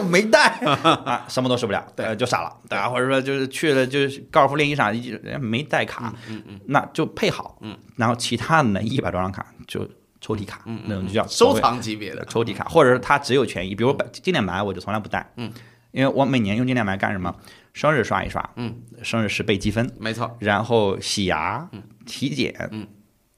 [0.09, 0.49] 没带。
[1.05, 2.05] 啊，什么都使不了，对。
[2.05, 9.87] 呃就傻了，对啊，或者说就是去了就是高尔夫练习场一人没带卡，嗯嗯，那就配好，嗯，然后其他的那一百多张卡就
[10.19, 15.51] 抽屉卡，嗯那种就叫收藏级别的，抽屉卡，或者是它只有权益，比如百经典白我就从来不带，嗯，
[15.91, 17.33] 因为我每年用经典白干什么？
[17.73, 21.69] 生日刷一刷，嗯，生日十倍积分，没错，然后洗牙，
[22.05, 22.85] 体检，嗯，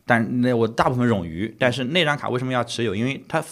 [0.06, 2.96] 但那我大部分冗余，但是那张卡为什么要持有？
[2.96, 3.44] 因为它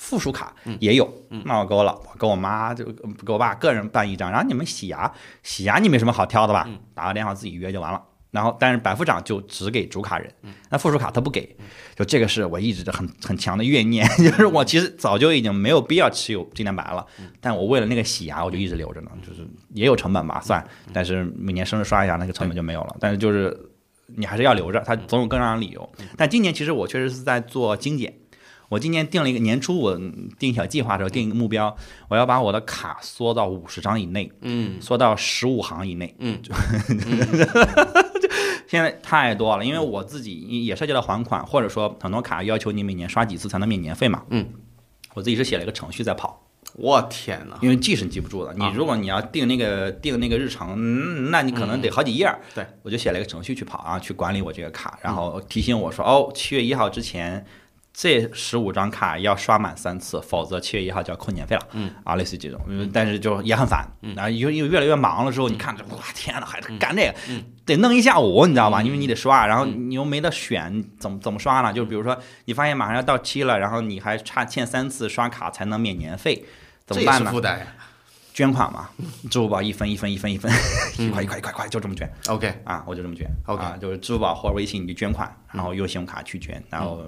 [0.00, 1.06] 附附属卡也有，
[1.44, 6.66] 那我给我老婆、给我妈就给我爸个人办一张，然后你们洗牙，洗牙你没什么好挑的吧？
[6.94, 8.02] 打个电话自己约就完了。
[8.30, 10.32] 然后，但是百夫长就只给主卡人，
[10.70, 11.56] 那附属卡他不给，
[11.96, 17.04] 就这个是我一直很很强的怨念， 就是我其实早就已经没有必要持有纪念白了，
[17.40, 23.56] 但我为了那个洗牙，我就一直留着呢，就是也有成本吧，算，但是每年生日刷一下那个成本就没有了，但是就是
[24.06, 25.92] 你还是要留着，它总有更让人理由。
[26.16, 28.14] 但今年其实我确实是在做精简，
[28.70, 30.00] 我今年定了一个年初我
[30.38, 31.76] 定小计划的时候定一个目标，
[32.08, 36.14] 我要把我的卡缩到五十张以内，嗯缩到十五行以内。
[36.20, 36.40] 嗯，
[38.68, 44.22] 现在太多了，因为我自己也涉及到还款，或者说很多卡要求你每年刷几次才能免年费嘛。
[44.30, 44.48] 嗯，
[45.14, 46.40] 我自己是写了一个程序在跑，
[46.74, 48.54] 我天哪，因为记是记不住的。
[48.54, 52.38] 你啊如果你要定那个定那个日程，嗯，那你可能得好几页儿。
[52.54, 57.44] 对，我就写了一个程序去跑啊，去管理我这个卡，然后提醒我说，哦，七月一号之前。
[57.92, 61.62] 这十五张卡要刷满三次，否则七月一号就要扣年费了。
[61.72, 63.86] 嗯啊，类似于这种，嗯但是就也很烦。
[64.14, 68.82] 然后因为因为越来越忙了之后，你看着哇天呐，还得干这个，嗯得弄一下午，你知道吧？
[68.82, 71.72] 因为你得刷，然后你又没得选，怎么怎么刷呢？
[71.72, 76.44] 就比如说你发现马上要到期了，然后你还差欠三次刷卡才能免年费，
[76.86, 77.26] 怎么办呢？
[77.26, 77.66] 是负担呀。
[78.40, 78.88] 捐款嘛，
[79.30, 80.50] 支付宝一分一分一分一分，
[80.96, 82.10] 一块 一块一块块就这么捐。
[82.28, 83.30] OK，啊，我就这么捐。
[83.44, 87.04] OK 啊，就是支付宝或者微信你就捐款，然后用信用卡去捐，然后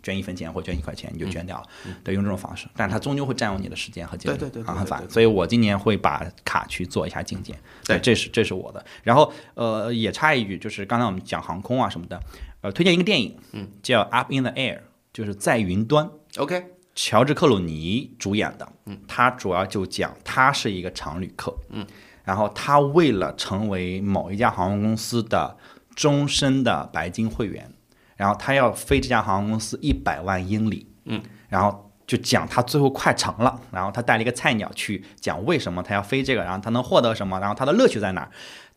[0.00, 1.64] 捐一分钱或捐一块钱你就捐掉了，
[2.04, 5.02] 对，用这种方式，但它终究会占用你的时间和精力，对对对很烦。
[5.10, 8.86] 所以我今年会把卡去做一下精简，对这是这是我的。
[9.02, 12.22] 然后呃，也插一句，就是刚才我们讲航空啊什么的，
[12.60, 14.76] 呃，推荐一个电影，嗯，叫《Up in the Air》，
[15.12, 16.08] 就是在云端。
[16.36, 16.64] OK，
[16.96, 21.86] 乔治克鲁尼主演的，嗯，他主要就讲他是一个常旅客，嗯，
[22.24, 25.56] 然后他为了成为某一家航空公司的
[25.94, 27.70] 终身的白金会员，
[28.16, 38.30] 然后他要飞这家航空公司一百万英里，嗯，然后就讲他最后快成了，然后他带了一个菜鸟去讲为什么他要飞这个，然后他能获得什么，然后他的乐趣在哪儿，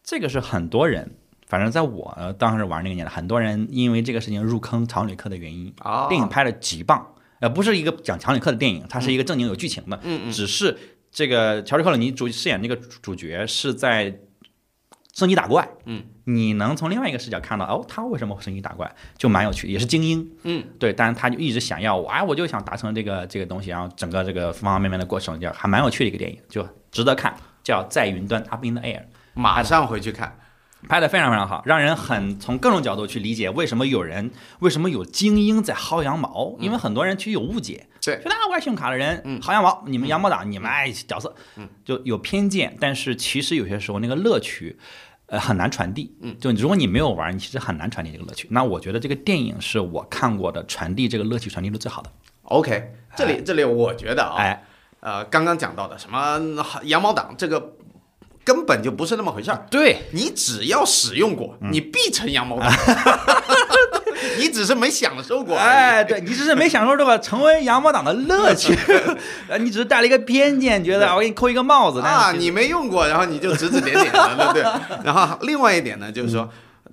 [0.03, 1.15] 这个是很多人。
[1.47, 10.77] 反正在我呃当时玩那个年代，很多人因为这个事情入坑常旅客的原因，啊，电影拍的极棒，呃，不是一个讲强尼克的电影，它是一个正经有剧情的，嗯嗯只是
[11.11, 14.19] 这个乔治克鲁尼主饰演这个主主角是在
[15.13, 29.03] 升级打怪，嗯，你能从另外一个视角看到，哦，他为什么会升级打怪，就蛮有趣，也是精英，嗯，对，但是他就一直想要，我哎，我就想达成这个这个东西，然后整个这个方方面面的过程，就还蛮有趣的一个电影，就值得看，叫在云端 Up in the Air。
[29.33, 30.37] 马上回去看。
[30.87, 38.17] 拍的非常非常好，让人很从各种角度去理解为什么有人为什么有精英在薅羊毛，因为很多人其实有误解，对。
[38.17, 39.41] 觉得啊玩信用卡的人嗯。
[39.41, 41.35] 薅羊毛，你们羊毛党，你们爱角色，
[41.83, 44.77] 就有偏见，但是其实有些时候那个乐趣。
[45.31, 46.11] 呃，很难传递。
[46.23, 48.47] 嗯，就如果你没有玩，你其实很难传递这个乐趣。
[48.49, 52.09] 那我觉得这个电影是我看过的传递这个乐趣传递的最好的。
[52.45, 54.63] OK，这里这里我觉得啊，哎，
[55.01, 56.41] 呃，刚刚讲到的什么
[56.85, 57.75] 羊毛党，这个
[58.49, 59.67] 根本就不是那么回事儿。
[59.69, 62.67] 对，你只要使用过，嗯你必成羊毛党。
[64.39, 65.55] 你只是没享受过。
[65.55, 68.75] 哎，对你只是没享受这个成为羊毛党的乐趣，
[69.47, 74.63] 呃你只是带了一个偏见，觉得我给你扣一个帽子，啊，你没用过，然后你就指指点点的，对不对？
[75.03, 76.49] 然后另外一点呢，就是说。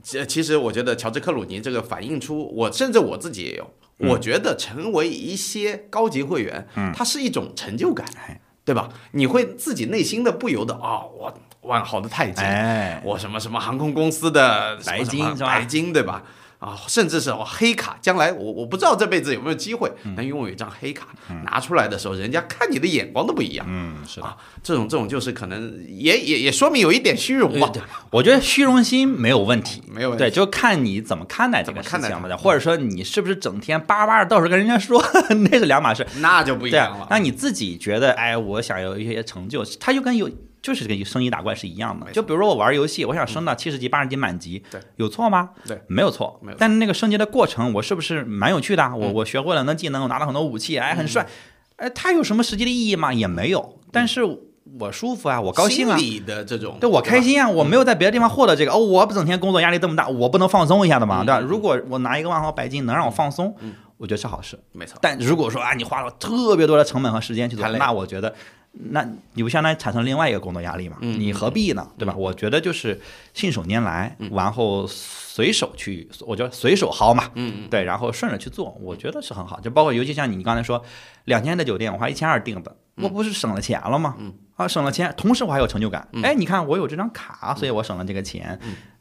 [0.08, 3.68] 这其实我觉得乔治克鲁尼这个反映出我，甚至我自己也有，
[4.08, 8.06] 我觉得成为一些高级会员，它是一种成就感，
[8.64, 8.88] 对吧？
[9.12, 11.34] 你会自己内心的不由得啊，我
[11.66, 16.22] 万豪的钛金，哎，我什么什么航空公司的白金白金对吧？
[16.58, 21.08] 啊，甚至是哦黑卡，将来我我不知道这辈子有没有机会能拥有一张黑卡，
[21.44, 23.66] 拿出来的时候，人家看你的眼光都不一样。
[23.68, 24.26] 嗯，是的。
[24.26, 27.70] 啊，这种这种就是可能也也也说明有一点虚荣吧。
[28.10, 35.04] 我觉得虚荣心没有问题，没有问题对，就看你怎么看待这怎么个事看待它情吧，或者说你是不是整天叭叭的到处跟人家说，
[35.50, 36.06] 那是两码事。
[36.20, 37.04] 那就不一样了，。
[37.04, 40.30] 啊那你自己觉得，哎，我想有一些成就，他就跟有
[40.66, 42.10] 就是跟升级打怪是一样的。
[42.10, 45.50] 就比如说我玩游戏，我想升到七十级、八十级满级，对，有错吗？
[45.64, 46.40] 对，没有错。
[46.42, 48.96] 没有但是那个升级的过程，我是不是蛮有趣的？
[48.96, 51.24] 我我学会了那技能，我拿了很多武器，哎，很帅。
[51.76, 53.12] 哎，它有什么实际的意义吗？
[53.12, 53.78] 也没有。
[53.92, 54.24] 但是
[54.80, 56.06] 我舒服啊，我高兴啊心。
[56.06, 57.20] 理的这种，对我开。
[57.22, 57.48] 心啊！
[57.48, 61.38] 我没有在别的地方获得这个哦，我不整天工作压力这么大，我不能放松一下的嘛，对吧？
[61.38, 63.54] 如果我拿一个万豪白金能让我放松，
[63.98, 64.58] 我觉得是好事。
[64.72, 68.34] 没错，但如果说啊，你花了特别多的成本和时间去做那我觉得，
[68.78, 70.96] 那你不相当于产生另外一个工作压力嘛？
[71.00, 71.88] 嗯你何必呢？
[71.98, 72.14] 对吧？
[72.16, 73.00] 我觉得就是
[73.32, 79.58] 信手拈来，嗯然后随手去，我觉得随手薅嘛，嗯对，然后顺着去做，我觉得是很好。
[79.60, 80.82] 就包括尤其像你刚才说，
[81.24, 84.14] 两千的酒店我花一千二订的，我不是省了钱了吗？
[84.18, 86.08] 嗯啊，省了钱，同时我还有成就感。
[86.22, 88.58] 哎，你看我有这张卡，所以我省了这个钱，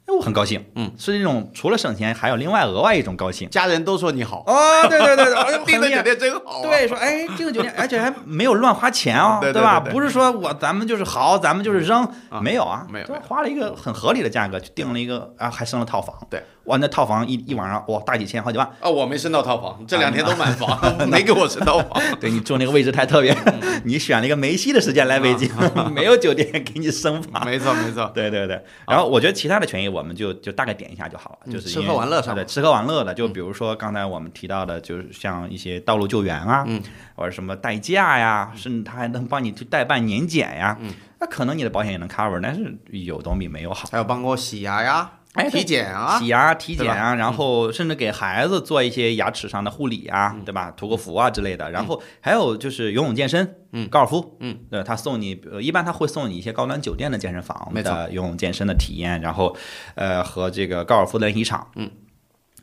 [0.08, 0.64] 哎，我很高兴。
[0.76, 3.50] 嗯，是那种除了省钱，还有另外额外一种高兴。
[3.50, 6.64] 家人都说你好，哦，对对对订 的酒店真好啊。
[6.64, 9.80] 对，说哎，这个酒店，而且还没有乱花钱 哦，对对吧？
[9.80, 16.16] 不是说我咱们就是豪，咱们就是扔，啊没有啊，没有花了一个很合理的价格去订了一个啊，还升了套房。
[16.30, 18.68] 对，哇，那套房一一晚上哇大几千，好几万。
[18.80, 22.00] 啊，我没升到套房，这两天都满房， 没给我升套房。
[22.20, 25.50] 对你住那个位置太特别，嗯你选了一个梅西的时间来北京，
[25.94, 27.44] 没有酒店给你升房。
[27.44, 36.82] 没错没错，对对对，然后我觉得其他的权益我们就就大概点一下就好了，就是嗯吃喝玩乐上对吃喝玩乐的，就比如说刚才我们提到的，就是像一些道路救援啊，嗯。
[37.16, 40.94] 或者什么代驾呀，甚至他还能帮你去代办年检呀，嗯。
[41.20, 43.88] 那可能你的保险也能 cover，但是有总比没有好。
[43.90, 50.72] 还有帮我洗牙呀，哎体检啊洗，牙、体检啊，然后甚至给孩子做一些牙齿上的护理啊，对吧？
[50.72, 51.70] 涂个氟啊之类的。
[51.72, 53.88] 然后还有就是游泳健身，嗯。
[53.90, 57.92] 高尔夫，嗯，对，他送你，呃一般他会送你一些高端酒店的健身房没错。
[57.92, 59.56] 的游泳健身的体验，然后
[59.96, 61.90] 呃和这个高尔夫的练习场，嗯，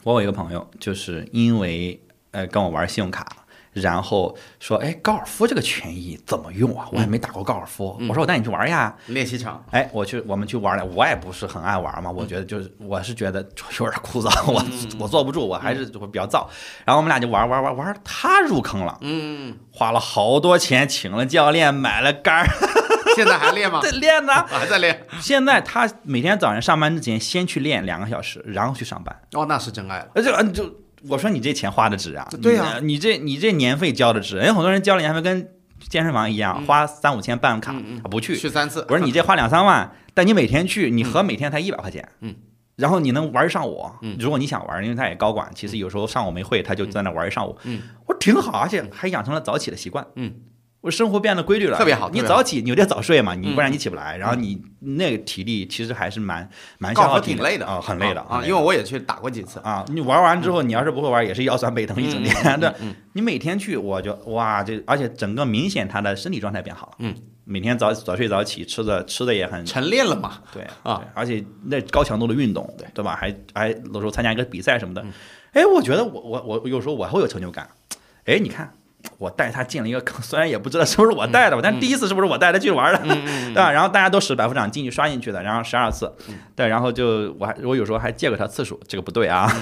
[0.02, 3.26] 我有一个朋友就是因为呃跟我玩信用卡。
[3.72, 6.86] 然后说，哎，高尔夫这个权益怎么用啊？
[6.92, 7.96] 我也没打过高尔夫。
[8.08, 8.94] 我说我带你去玩呀。
[9.06, 13.40] 练习场，哎，我去，我们去玩了，我也不是很爱玩嘛，我觉得就是，我是觉得
[13.78, 14.62] 有点枯燥， 我
[14.98, 16.46] 我坐不住，我还是会比较燥。
[16.84, 22.46] 然后我们俩就玩玩玩玩，他入坑了，嗯，花了好多钱，请了教练，买了杆儿，
[23.16, 23.80] 现在还练吗？
[23.84, 24.32] 在练呢。
[24.32, 25.06] 啊还在练。
[25.20, 29.16] 现在他每天早上上班之前先去练两个小时，然后去上班。
[29.32, 30.08] 哦，那是真爱了。
[30.14, 30.64] 呃，这就
[31.08, 34.36] 我说你这钱花的值啊，对呀你你这你这年费交的值。
[34.36, 35.48] 人家很多人交了年费跟
[35.88, 38.36] 健身房一样，花三五千办卡，嗯嗯他不去。
[38.36, 38.86] 去三次。
[38.88, 42.34] 我说你这 花两三万，但你每天去，你合每天才一百块钱，嗯，
[42.76, 50.32] 然后你能玩一上午，嗯如果你想玩，因为他也高管，其实有时候上午没会，他就在那玩一上午，嗯，我说挺好，而且还养成了早起的习惯，嗯。
[50.82, 56.46] 我生活变得规律了，特别好你早起，你有点早睡嘛，你嗯不然你起不来，然后你那个体力其实还是蛮
[56.78, 59.60] 蛮消耗体力夫挺累的啊，很累的啊，因为我也去打过几次。
[59.60, 62.58] 啊，你玩完之后，你要是不会玩，也是腰酸背疼一整天。
[62.60, 66.92] 对，嗯你每天去，我就哇，这而且整个明显他的身体状态变好了。
[66.98, 67.14] 嗯，
[67.44, 70.40] 每天早早睡早起，吃的吃的也很晨练了嘛？
[70.52, 73.14] 对啊而且那高强度的运动，对对吧？
[73.14, 75.06] 还还有时候参加一个比赛什么嗯的，
[75.52, 77.68] 哎，我觉得我我我有时候我还会有成就感。
[78.24, 78.74] 哎，你看。
[79.18, 83.70] 我带他进了一个坑， 虽然也不知道是不是我带的吧，但第一次是不是我带他去玩的， 对吧？
[83.70, 86.12] 然后大家都使百夫长进去刷进去的，然后十二次，
[86.54, 89.50] 对，然后就我还我有时候还借给他次数，这个不对啊。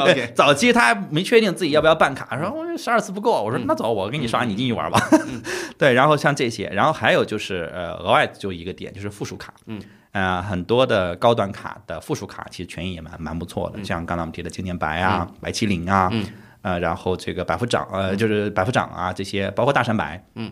[0.00, 5.00] OK，早期他还没确定自己要不要办卡，说我十二次不够，我说那走，我给你刷，你进去玩吧。
[5.76, 9.80] 对，然后像这些，然后还有就是呃，额外就一个点就是附属卡，嗯，
[10.12, 16.24] 呃，很多的高端卡的附属卡其实权益也蛮蛮不错的，像刚才我们提的经典白啊、白麒麟啊，嗯，
[16.62, 20.50] 呃，然后这个百夫长，呃，就是百夫长啊这些，包括大山白，嗯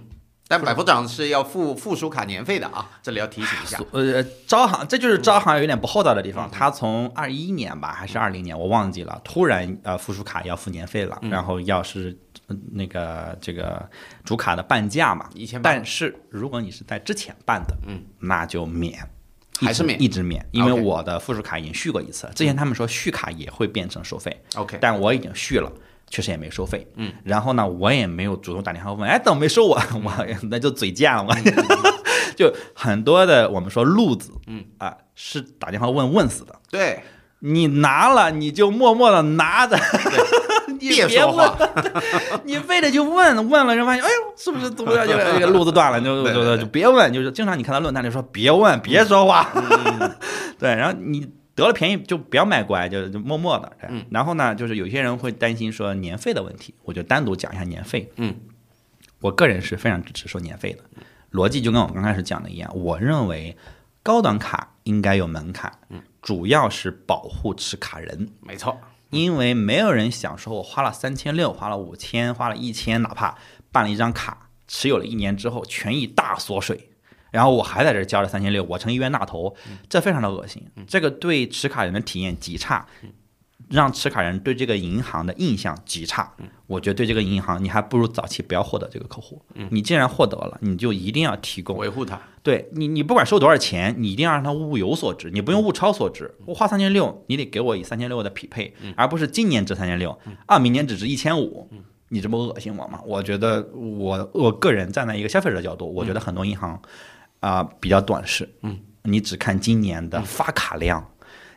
[0.51, 3.79] 但百夫长是要付附属卡年费的啊，这里要提醒一下。
[3.92, 12.16] 呃，招行这就是招行有点不厚道的地方，他从二一年吧还是二零年我忘记了，突然呃附属卡要付年费了，然后要是
[12.47, 13.87] 呃那个这个
[14.25, 18.99] 主卡的半价嘛，一千八但是如果你是在之前办的，嗯，那就免。
[19.61, 22.33] 还是免一直免，因为我的附属卡已经续过一次了。
[22.33, 25.68] 之前他们说续卡也会变成收费，OK，但我已经续了，
[26.11, 26.87] 确实也没收费。
[26.97, 29.77] 嗯，然后呢，我也没有主动打电话问，哎，怎么没收我？
[30.05, 30.12] 我
[30.51, 31.35] 那就嘴贱了，我。
[32.37, 36.55] 就很多的我们说路子，嗯啊，是打电话问问死的。
[36.70, 37.03] 对，
[37.41, 39.76] 你拿了你就默默的拿着，
[40.78, 41.59] 你别别问说话，
[42.45, 45.05] 你非得去问，问了人发现，哎呦，是不是怎么样？
[45.05, 49.51] 这个这个路子断了，就对对对就就别问，就是经常你看到论坛里说别问，别说话，
[50.61, 51.28] 对，然后你
[51.59, 53.77] 得了便宜就不要卖乖，就就默默的。
[53.89, 58.13] 嗯然后呢，就是有些人会担心说年费的问题，我就单独讲一下年费。
[58.15, 58.37] 嗯，
[59.21, 60.85] 我个人是非常支持收年费的，
[61.33, 63.57] 逻辑就跟我刚开始讲的一样，我认为
[64.05, 68.29] 高端卡应该有门槛，嗯主要是保护持卡人。
[68.41, 68.81] 没错，
[69.11, 73.37] 因为没有人想说我花了三千六，花了五千，花了一千，哪怕
[73.73, 76.91] 办了一张卡，持有了一年之后权益大缩水，
[77.31, 79.55] 然后我还在这儿交了三千六，我成一冤大头，
[79.89, 80.62] 这非常的恶心。
[80.87, 82.87] 这个对持卡人的体验极差，
[83.68, 86.33] 让持卡人对这个银行的印象极差。
[86.66, 89.43] 我觉得对这个银行，你还不如早期不要获得这个客户。
[89.70, 92.20] 你既然获得了，你就一定要提供维护它。
[92.43, 96.35] 对你，你不管收多少钱，你一定要让它物有所值，你不用物超所值。
[96.47, 101.70] 我花三千六，你得给我以三千六的匹配，而不是今年值三千六，啊，明年只值一千五。
[102.11, 102.99] 你这不恶心我吗？
[103.05, 106.81] 我觉得我我个人站在一个消费者角度，我觉得很多银行
[107.41, 111.07] 啊、比较短视，嗯，你只看今年的发卡量。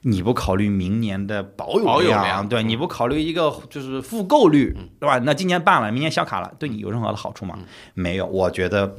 [0.03, 2.69] 你不考虑明年的保有量对，嗯。
[2.69, 5.19] 你不考虑一个就是复购率，对吧？
[5.19, 7.55] 那今年办了，明年销卡了，对你有任何的好处吗？
[7.93, 8.95] 没有，我觉得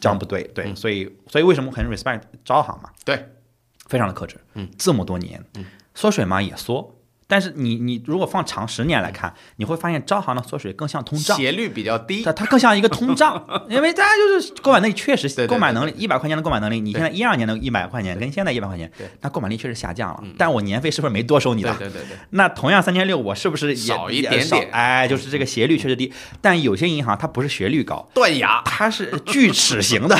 [0.00, 0.76] 这样不对，对，嗯。
[0.76, 3.26] 所以所以为什么很 respect 招行嘛，对，
[3.88, 6.94] 非常的克制，嗯，这么多年，嗯，缩水嘛也缩，
[7.30, 11.36] 但是你你如果放长十年来看，你会发现招行的缩水更像通胀。
[11.36, 12.24] 斜率比较低。
[12.24, 12.32] 它。
[12.32, 20.24] 它更像一个通胀， 因为大家就是购买能力确实购买能力一百块钱的购买能力，你现在一二年的一百块钱跟现在一百块钱对，那购买力确实下降了。
[20.38, 21.70] 但我年费是不是没多收你的？
[21.74, 24.68] 对对对对，那同样三千六，我是不是也少一点点。
[24.72, 28.62] 哎，就是这个斜率确实低，但有些银行它不是斜率高，断崖。
[28.64, 30.16] 它是锯齿形的，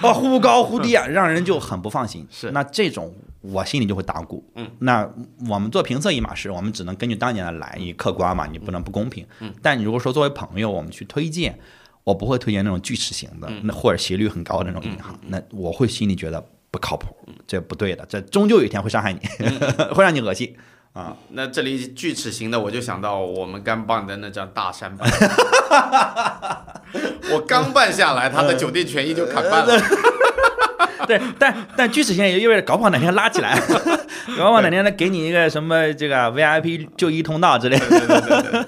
[0.00, 2.24] 啊， 忽高忽低啊，让人就很不放心。
[2.30, 2.52] 是。
[2.52, 3.12] 那这种
[3.42, 4.42] 我心里就会打鼓。
[4.54, 5.08] 嗯，那
[5.50, 9.26] 我们做评测一码事，我们只能根据当年的来，你客观嘛，你不能不公平。
[9.40, 11.58] 嗯，但你如果说作为朋友，我们去推荐，
[12.04, 17.14] 我不会推荐那种锯齿型的，那或者斜率很高的那种银行，那我会心里觉得不靠谱，
[17.46, 19.20] 这不对的，这终究有一天会伤害你，
[19.92, 20.54] 会让你恶心。
[20.92, 21.16] 啊。
[21.30, 25.10] 那这里锯齿形的，我就想到我们刚办的那张大山办，
[27.32, 29.74] 我刚办下来，他的酒店权益就砍半了。
[31.08, 33.58] 对，但但锯齿线也意味着搞不好哪天拉起来，
[34.38, 37.88] 搞不好哪天他给你一个什么这个 VIP 就医通道之类的。
[37.88, 38.64] 对对对对对，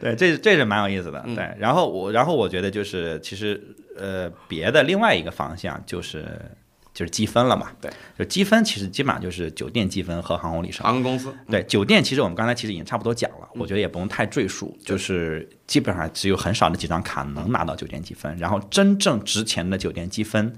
[0.14, 1.22] 对，这这是蛮有意思的。
[1.26, 3.60] 嗯对，然后我然后我觉得就是其实
[3.96, 6.24] 呃别的另外一个方向就是
[6.94, 7.68] 就是积分了嘛。
[7.80, 10.84] 对，就积分其实基本上就是酒店积分和航空里程。
[10.84, 20.52] 航空公司对，酒店其实我们刚才其实已经差不多讲了，我觉得也不用太赘述，就是基本上只有很少的几张卡能拿到酒店积分，然后真正值钱的酒店积分。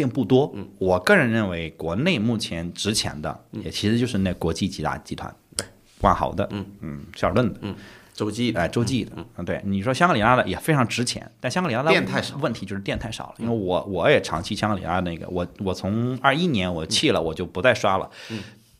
[0.00, 5.66] 并不多，我个人认为，国内目前值钱的，也其实就是那国际几大集团，对，
[6.00, 6.64] 万豪的，嗯。
[6.80, 7.74] 嗯，希尔顿的，嗯
[8.14, 8.58] 洲际的。
[8.58, 13.34] 哎，洲际的，嗯，对，你说香格里拉的也非常值钱，但香格里拉的店太少问题就是店太少了。
[13.40, 18.08] 因为我我也长期香格里拉那个，我我从二一年我弃了，我就不再刷了。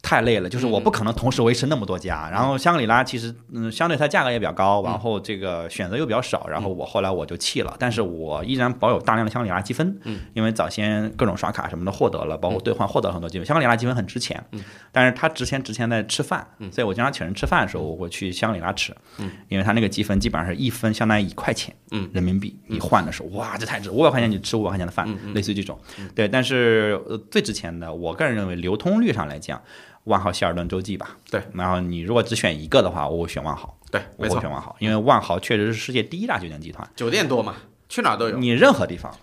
[0.03, 2.29] 太累了，就是我不可能同时维持那么多家。
[2.31, 7.77] 然后香格里拉其实，嗯，相对它价格也比较高，然后这个选择又比较少，然后我后来我就弃了。
[7.79, 10.21] 但是我依然保有大量的香格里拉积分，嗯。
[10.33, 13.47] 因为早先各种刷卡什么的获得了，包括兑换获得了很多积分。
[13.47, 14.63] 香格里拉积分很值钱，嗯。
[14.91, 19.31] 但是它值钱值钱在吃饭，所以我经常请人吃饭的时候，我会去香格里拉吃，嗯。
[19.49, 22.09] 因为它那个积分基本上是一分相当于一块钱嗯。
[22.13, 25.79] 人民币，你换的时候，哇，这太值，五百块钱你吃五百块钱的饭，类似于这种。
[26.15, 29.61] 对，但是呃最值钱的，我个人认为流通率上来讲，
[30.11, 31.17] 万豪、希尔顿、洲际吧。
[31.31, 37.55] 对，然后你如果只选一个的话，我会选万豪，对，没错我选，万豪，因为万豪确实是世界第一大酒店集团，酒店多嘛，
[37.89, 38.37] 去哪儿都有。
[38.37, 39.15] 你任何地方。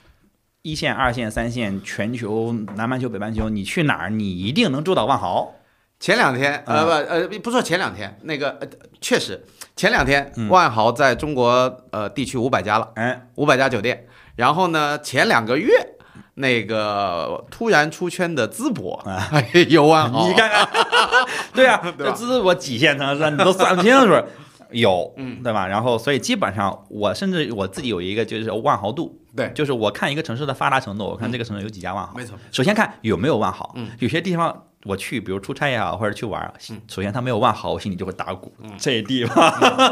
[0.64, 5.54] 一线、二线、三线，全球南半球、北半球，你去哪儿，你一定能住到万豪。
[5.98, 8.68] 前两天，呃不呃不说前两天，那个呃
[9.00, 9.46] 确实
[9.78, 14.08] 前两天万豪在中国呃地区五百家了，哎，五百家酒店。
[14.36, 15.72] 然后呢，前两个月
[16.38, 19.04] 那个突然出圈的淄博。
[19.70, 20.68] 有万豪， 你看看，
[21.54, 24.14] 对啊，这淄博几线城市你都算不清楚。
[24.72, 25.66] 有，嗯，对吧？
[25.66, 32.14] 然后，所以基本上，我甚至我自己有一个就是万豪度，对，就是我看一个城市的发达程度，我看这个城市有几家万豪。
[32.18, 33.88] 没错，首先看有没有万豪，嗯。
[34.00, 36.54] 有些地方我去，比如出差也好，或者去玩
[36.88, 38.54] 首先他没有万豪，我心里就会打鼓。
[38.78, 39.36] 这地方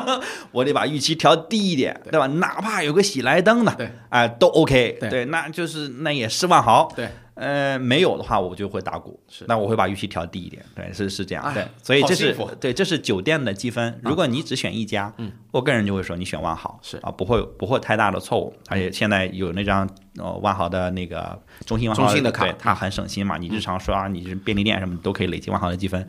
[0.52, 2.28] 我得把预期调低一点，对吧？
[2.28, 4.98] 哪怕有个喜来登的，对，哎，都 OK。
[5.00, 6.92] 对对，那就是那也是万豪。
[6.96, 10.64] 对，呃，没有的话我就会打鼓，是那我会把预期调低一点。
[10.76, 11.44] 对，是是这样。
[11.44, 14.00] 哎对，所以这是对，这是酒店的积分。
[14.04, 18.54] 如果你只选一家，嗯，我个人就会说你选万豪是啊，不会不会太大的错误。
[18.70, 26.08] 而且现在有那张呃万豪的那个中信万豪中信的卡对它很省心嘛，你日常刷你是便利店什么都可以累积万豪的积分。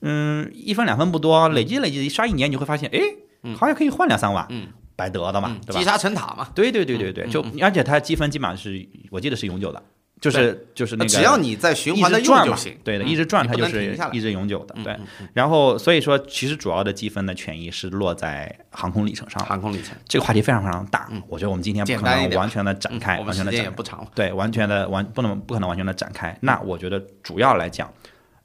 [0.00, 0.50] 嗯。
[0.54, 4.68] 一分两分不多，累积累积刷一年，你会发现，哎，好像可以换两三万，嗯。
[4.94, 5.78] 白得的嘛，对吧？
[5.78, 5.84] 积？
[5.84, 6.48] 沙成塔嘛。
[6.56, 9.80] 对对对对对，就而且它积分基本上是我记得是永久的，
[10.20, 15.28] 就是就是那个只要你在循环的转就行。，对的，嗯一直转它就是一直永久的，对嗯。
[15.32, 19.44] 然后所以说，其实主要的积分的权益是落在航空里程上。
[19.46, 24.08] 航空里程，这个话题非常非常大，我觉得我们今天不可能完全的展开，完全的展不长了。
[24.14, 26.36] 对，完全的完不能不可能完全的展开。
[26.40, 27.88] 那我觉得主要来讲，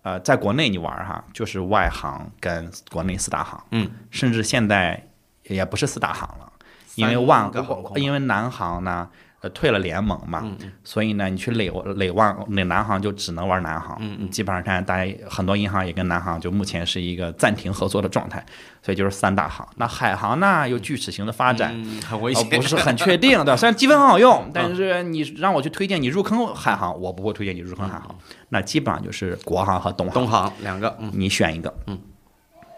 [0.04, 5.08] 呃，在国内你玩儿哈，就是外航跟国内四大航，嗯，甚至现在
[5.48, 6.52] 也不是四大航了，
[6.94, 7.52] 因为万
[7.96, 9.10] 因为南航呢。
[9.44, 10.50] 呃，退了联盟嘛，
[10.86, 18.42] 所以呢，你去垒垒万垒南航就只能玩南航，嗯基本上看大家很多银行也跟南航就目前是一个暂停合作的状态，
[18.82, 19.68] 所以就是三大行。
[19.76, 22.50] 那海航呢有锯齿形的发展，嗯，很危呃险。
[22.52, 23.58] 不是很确定的。
[23.58, 28.16] 虽然积分很好用，但是你让我去推荐你入坑海航，我不会推荐你入坑海航。
[28.48, 31.74] 那基本上就是国航和东航，东航两个，嗯，你选一个。
[31.88, 32.00] 嗯，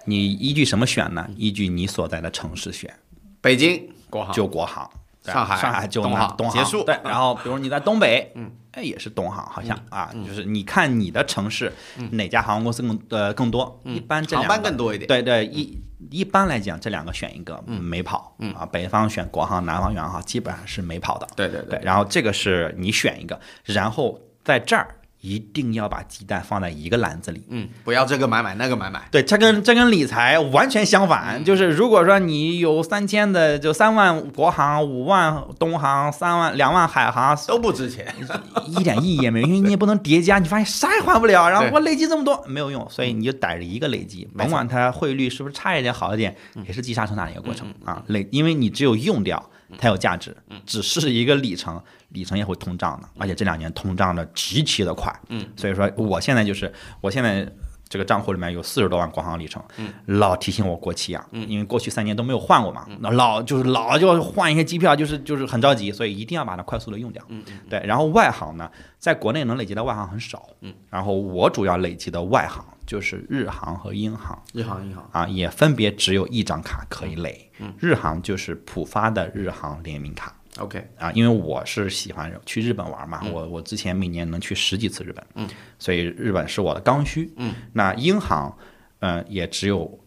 [0.06, 1.30] 你依据什么选呢？
[1.38, 2.92] 依据你所在的城市选，
[3.40, 4.90] 北京国航就国航。
[5.26, 11.72] 对上海上海就东航东航结束对，然后比如你在东北，嗯，哎也是东航，好像啊，就是你看你的城市
[12.12, 15.08] 哪家航空公司更呃更多，一般这航两个班更多一点。
[15.08, 21.28] 对对，一一般来讲，这两个选一个没跑，啊，北方选国航，南方选航，基本上是没跑的。
[21.36, 21.62] 对对。
[21.64, 24.96] 对，，然后这个是你选一个，然后在这儿
[25.26, 27.44] 一定要把鸡蛋放在一个篮子里。
[27.50, 29.02] 嗯，不要这个买买那个买买。
[29.10, 38.06] 对，这跟这跟理财完全相反，就是如果说你有三千的，就三万国航，五万东航，三万两万海航，都不值钱。
[38.68, 46.36] 一点意义也没有，因为你也不能叠加，你发现啥也换不了，然后我累积这么多没有用，所以你就逮着一个累积，甭管它汇率是不是差一点好一点，
[46.68, 48.04] 也是积沙成塔的一个过程啊。
[48.08, 50.36] 累，因为你只有用掉才有价值，
[50.66, 57.52] 只是一个里程，里程也会通胀的，而且这两年通胀的极其的快，嗯，所以说我现在就是我现在。
[57.88, 59.64] 这个账户里面有四十多万国航里程，
[60.06, 67.24] 老提醒我过期啊，因为过去三年都没有换过嘛，那老就是老就要换一些机票，就是就是很着急，所以一定要把它快速的用掉。
[67.70, 80.34] 对，然后外行呢，在国内能累积的外行很少，嗯，然后我主要累积的外行就是日航和英航日航、银行，啊，也分别只有一张卡可以累，日航就是浦发的日航联名卡。
[80.60, 85.48] OK，啊，因为我是喜欢去日本玩嘛，我我之前每年能去十几次日本，嗯，
[85.78, 88.58] 所以日本是我的刚需，嗯，那英航，
[89.00, 90.00] 嗯、也只有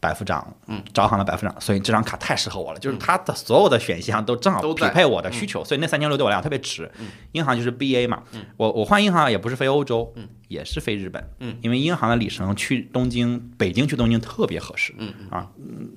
[0.00, 6.90] 百夫长，嗯，招行的百夫长，所以这张卡太适合我了，就是它的所有的选项都正好都匹配我的需求，所以那三千六对我来讲特别值。
[7.32, 8.22] 英航就是 BA 嘛，
[8.58, 15.14] 我我换英航也不是飞欧洲，嗯，也是飞日本，嗯，因为英航的里程去东京、北京去东京特别合适，嗯。
[15.30, 15.88] 啊，嗯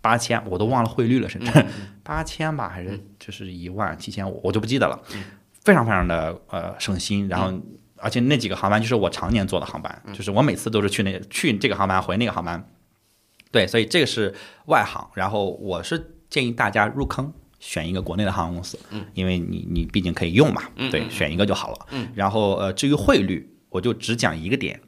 [0.00, 1.66] 八千我都忘了汇率了，甚至
[2.02, 5.00] 八千吧，还是就是一万七千五，我就不记得了，
[5.62, 7.58] 非常非常的呃省心，然后。
[8.02, 12.66] 而且那几个航班就是我常年坐的航班，就是我每次都是去那去这个航班回那个航班，
[13.52, 14.34] 对，所以这个是
[14.68, 15.10] 外航。
[15.12, 21.86] 然后我是建议大家入坑选一个国内的航空公司，嗯，因为你你毕竟可以用嘛，对，选一个就好了。
[21.90, 24.80] 嗯，然后呃，至于汇率，我就只讲一个点，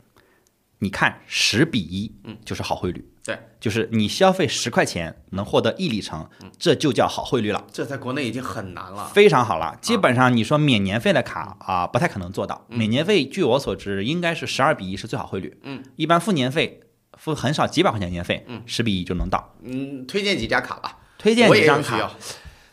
[0.79, 3.07] 你看十比一，嗯，就是好汇率。
[3.25, 7.65] 对，就是你消费十块钱能获得一里程，这就叫好汇率了。
[7.73, 9.11] 这在国内已经很难了。
[9.15, 12.67] 非常好了，基本上你说免年费的卡啊，不太可能做到。
[12.69, 15.57] 免年费，据我所知，应该是十二比一是最好汇率。
[15.63, 16.81] 嗯，一般付年费，
[17.17, 19.55] 付很少几百块钱年费，十比一就能到。
[19.63, 20.99] 嗯，推荐几家卡吧。
[21.19, 22.11] 推荐几张卡。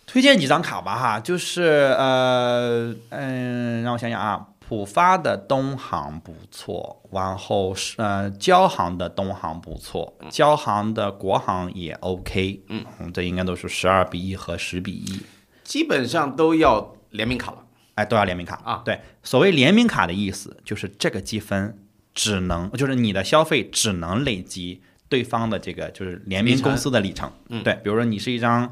[0.08, 15.22] 推荐几张卡吧哈，就是呃嗯，让我想想啊，浦发的东航不错，然后是呃交航的东航不错，交航的国航也 OK，嗯，这应该都是十二比一和十比一。
[15.64, 17.66] 基本上都要联名卡了。
[17.96, 21.76] 哎，都要联名卡啊对，所谓联名卡的意思就是这个积分
[22.14, 27.32] 只能，就是你的消费只能累积对方的这个就是联名公司的里程。
[27.50, 28.72] 嗯，对，比如说你是一张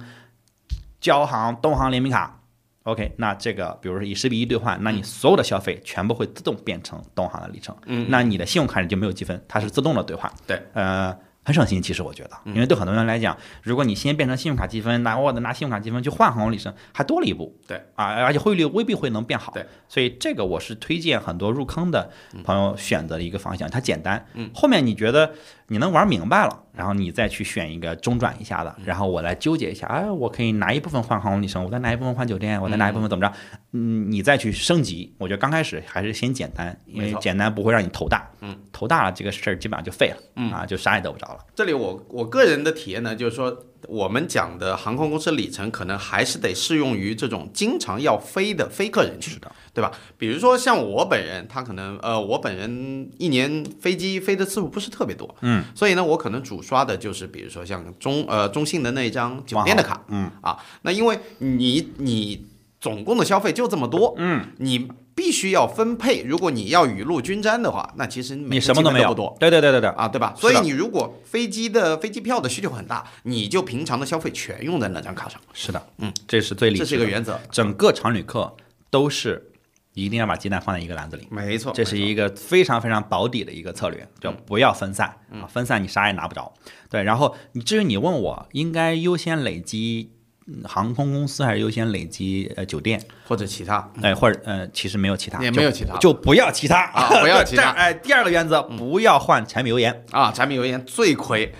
[1.01, 2.39] 交行、东航联名卡
[2.87, 7.75] ，OK，那这个比如说以十比一兑换，那你所有的消费全部会自动变成东航的里程。
[7.85, 10.31] 嗯，那你的信用卡里就没有积分，它是自动的兑换。
[10.47, 11.15] 对，呃。
[11.47, 17.57] 很省心，其实我觉得，因为对很多人来讲，如果你先变成信用卡积分，拿我的拿信用卡积分去换航空里程，还多了一步。
[17.65, 19.53] 对啊，而且汇率未必会能变好。
[19.53, 22.11] 对，所以这个我是推荐很多入坑的
[22.43, 24.25] 朋友选择的一个方向，它简单。
[24.33, 25.31] 嗯，后面你觉得
[25.69, 33.33] 你能玩明白了，然后你再去选一个中转一下的，然后我来纠结一下，哎，我可以拿一部分换航空里程，我再拿一部分换酒店，我再拿一部分怎么着？
[33.73, 35.13] 嗯，你再去升级。
[35.17, 38.29] 我觉得刚开始还是先简单，因为简单不会让你头大。
[38.39, 40.17] 嗯，头大了这个事儿基本上就废了。
[40.37, 41.39] 嗯啊，就啥也得不着了。
[41.53, 43.51] 这里我我个人的体验呢，就是说
[43.87, 49.91] 我们讲的航空公司里程，可能还是得适用于这种经常要飞的飞客人群，是的，对吧？
[50.17, 60.29] 比如说像我本人，他可能呃，我本人一年飞机飞的次数不是特别多，嗯，所以呢，我可能主刷的就是比如说像中呃中信的那一张酒店的卡，嗯。
[60.41, 62.45] 啊，那因为你你
[62.79, 64.87] 总共的消费就这么多，嗯，你
[65.17, 66.21] 必须要分配。
[66.21, 69.35] 如果你要雨露均沾的话，那其实每你个什么都没有不多。
[69.39, 70.35] 对对对对对，啊，对吧？
[70.37, 76.97] 所以你如果飞机的飞机票的需求很大，你就平常的消费全用在那张卡上，是的，嗯，这是最理这智的。
[76.99, 77.39] 是一个原则。
[77.49, 78.55] 整个常旅客
[78.91, 79.51] 都是
[79.95, 81.27] 一定要把鸡蛋放在一个篮子里。
[81.31, 86.53] 没错，这是一个非常非常保底的一个策略，就不要分散啊，分散你啥也拿不着。
[86.91, 90.16] 对，然后你至于你问我应该优先累积嗯
[90.65, 93.91] 航空公司还是优先累积呃酒店，或者其他。
[94.01, 95.97] 哎，或者呃其实没有其他，也没有其他。
[95.97, 96.83] 就不要其他。
[96.85, 97.63] 啊不要其他。
[97.73, 101.53] 这哎，第二个原则不要换柴米油盐，啊，柴米油盐最亏，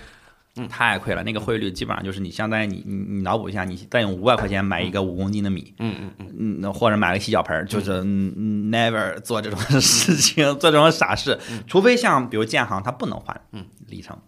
[0.56, 0.66] 嗯。
[0.68, 1.22] 太亏了。
[1.22, 13.64] 那个汇率基本上就是你相当于你你你脑补一下，你再用五百块钱买一个五公斤的米，嗯嗯嗯，或者买个洗脚盆，就是嗯 never 做这种事情， 做这种傻事，除非像比如建行，它不能换嗯。
[13.88, 14.18] 里程，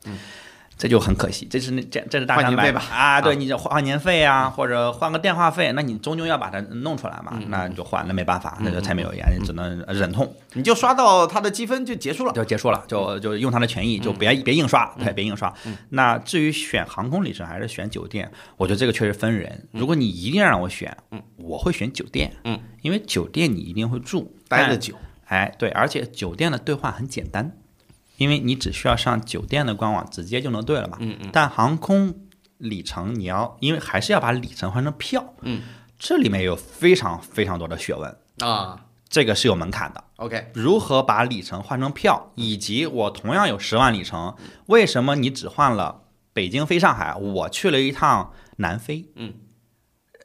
[0.80, 1.46] 这就很可惜。
[1.50, 3.36] 这是那这这是大家买换年费吧啊，对啊。
[3.36, 10.34] 你就换换年费啊，或者换个电话费，那你终究要把它弄出来嘛，那你就换，那没办法，那就柴米油盐，你只能忍痛。
[10.54, 12.32] 你就刷到它的积分就结束了。
[12.32, 15.52] 就结束了，就就用他的权益，就别别硬刷，对，别硬刷。
[15.90, 19.68] 那至于选航空里程还是选酒店，我觉得这个确实分人。
[19.72, 20.96] 如果你一定要让我选，
[21.36, 24.94] 我会选酒店，嗯，因为酒店你一定会住，但待的久，
[25.26, 27.52] 哎，对，而且酒店的兑换很简单，
[28.20, 30.98] 因为你只需要上酒店的官网直接就能兑了嘛。
[31.00, 32.14] 嗯嗯，但航空
[32.58, 35.62] 里程你要，因为还是要把里程换成票，嗯，
[35.98, 40.04] 这里面有非常非常多的学问，啊这个是有门槛的。
[40.16, 46.02] ，OK，如何把里程换成票，以及我同样有十万里程，为什么你只换了
[46.34, 49.06] 北京飞上海，我去了一趟南非？
[49.16, 49.32] 嗯，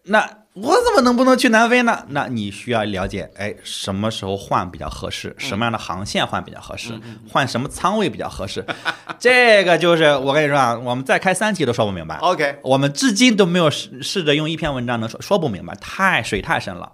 [0.03, 2.05] 那我怎么能不能去南非呢？
[2.07, 6.97] 那你需要了解，哎，什么时候换比较合适，什么样的航线换比较合适，
[7.29, 8.65] 换什么仓位比较合适，
[9.19, 12.15] 这个就是我跟你说啊，我们再开三期都说不明白。
[12.19, 16.89] OK，我们至今都没有试试着用一篇文章能说说不明白，太水太深了。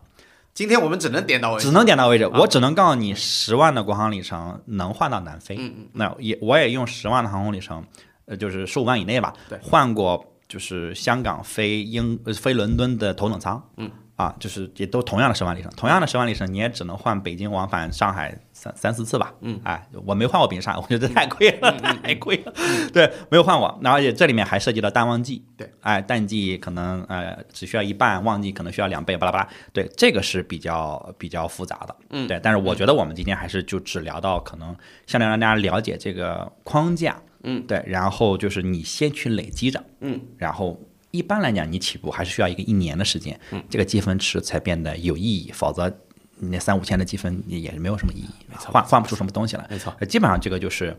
[0.56, 1.68] 今天我们只能点到为止。
[1.68, 2.28] 只能点到为止。
[2.28, 5.56] 我只能告诉你，十万的国航里程能换到南非。
[5.60, 7.86] 嗯嗯那也我也用十万的航空里程，
[8.26, 13.64] 呃，就是十五万以内吧，换过就是香港飞英呃飞伦敦的头等舱。
[13.78, 13.90] 嗯。
[14.18, 19.34] 啊，就是也都同样的十万里程，同样的十万里程，你也只能换北京往返上海三三四次吧。
[19.42, 21.72] 嗯，哎，我没换过北京上海，我觉得太贵了，
[22.04, 22.54] 太贵了。
[22.94, 25.44] 对，没有换过，然后也这里面还涉及到淡旺季。
[25.58, 29.48] 对，哎，淡季可能呃只需要一半，旺季可能需要两倍，巴拉巴拉。
[29.74, 31.96] 对，这个是比较比较复杂的。
[32.12, 34.76] 嗯对，但是我觉得我们今天还是就只聊到可能
[35.08, 37.20] 相对让大家了解这个框架。
[37.44, 40.80] 嗯，对，然后就是你先去累积着，嗯，然后
[41.12, 45.90] 一般来讲，你起步还是需要一个一年的时间，嗯，这个积分池才变得有意义，否则
[46.38, 49.68] 你那三五千的积分也也是没有什么意义，没错换换不出什么东西来。
[49.70, 50.96] 没错，基本上这个就是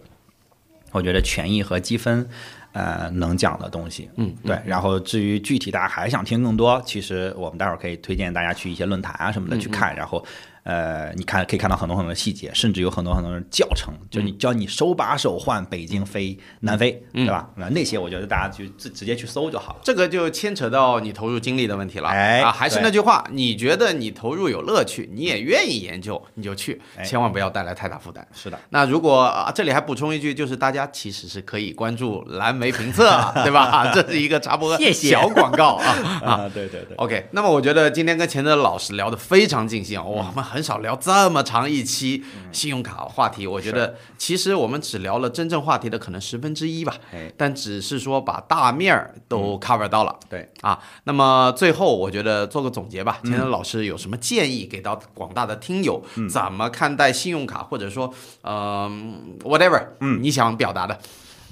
[0.90, 2.28] 我觉得权益和积分，
[2.72, 4.10] 呃，能讲的东西。
[4.16, 4.60] 嗯，对。
[4.66, 10.24] 然后至于具体大家还想听更多，其实我们待会儿可以推荐大家去一些论坛啊什么的去嗯看，然后。
[10.64, 17.48] 呃，你看可以看到很多很多的细节，甚至有很多很多人教程，就你教你手把手换北京飞南非，嗯对吧？
[17.56, 19.80] 那那些我觉得大家就直直接去搜就好了。
[19.82, 22.08] 这个就牵扯到你投入精力的问题了。
[22.08, 28.26] 哎啊，还是那句话，你觉得你投入有乐趣，你也愿意研究，你就去，哎千万不要带来太大负担。
[28.32, 33.10] 是的，那如果啊，这里还补充一句，就是大家其实是可以关注蓝莓评测，
[33.42, 33.90] 对吧？
[33.92, 35.86] 这是一个插播 小广告啊
[36.22, 36.30] 啊。
[36.32, 42.22] 啊， 对对对，OK，那么我觉得今天跟钱德老师聊得非常尽兴，我们很少聊这么长一期
[42.52, 43.46] 信用卡话题。
[43.46, 50.14] 我觉得其实我们只聊了真正话题的可能十分之一吧，哎，但只是说把大面儿都 cover 到了。
[50.28, 56.02] 对啊，那么最后我觉得做个总结吧，今天老师有什么建议给到广大的听友？
[56.30, 58.90] 怎么看待信用卡，或者说呃
[59.40, 60.98] whatever，嗯，你想表达的？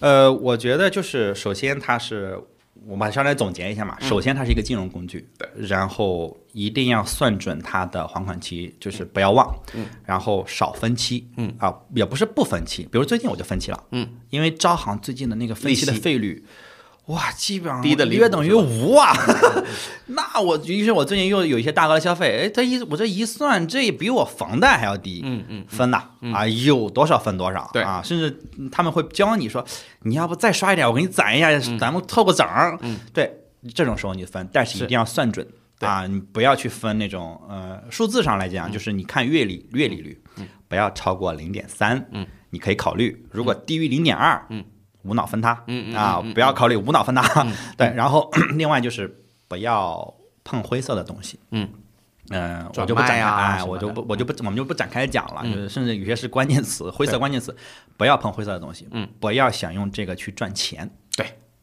[0.01, 2.39] 呃，我觉得就是首先它是，
[2.87, 3.97] 我们上来总结一下嘛。
[4.01, 11.55] 首先它是一个金融工具，对，然后一定要算准它的还款期，就是不要忘，嗯，然后少分期，嗯。
[11.59, 16.45] 啊，也不是不分期，比如最近我就分期了，嗯，因为招行最近的那个分期的费率。
[17.11, 19.13] 哇，基本上低得离谱约等于无啊！
[20.07, 26.03] 那我于是我最近又有一些大额的消费，哎，这一我这一算，这比我房贷还要低，嗯嗯，分呐，
[26.33, 27.83] 啊，有多少分多少，对。
[27.83, 28.41] 啊，甚至
[28.71, 29.65] 他们会教你说，
[30.03, 33.33] 你要不再刷一点，我给你攒一下，咱们凑个整儿，嗯，对，
[33.75, 35.47] 这种时候你分，但是一定要算准。
[35.81, 40.21] 啊，你不要去分那种呃数字上来讲，就是你看月利月利率，
[40.69, 44.63] 不要超过零点三，嗯，你可以考虑，如果低于零点二，嗯，
[45.03, 45.63] 无脑分他，
[45.95, 47.47] 啊，不要考虑无脑分他，
[47.77, 51.69] 对，然后 另外就是不要碰灰色的东西，嗯。
[52.33, 55.53] 嗯，我就不展开，我就不，我就不，我们就不展开讲了，嗯。
[55.53, 57.57] 就是甚至有些是关键词，灰色关键词，
[57.97, 61.00] 不要碰灰色的东西，嗯，不要想用这个去赚钱，对，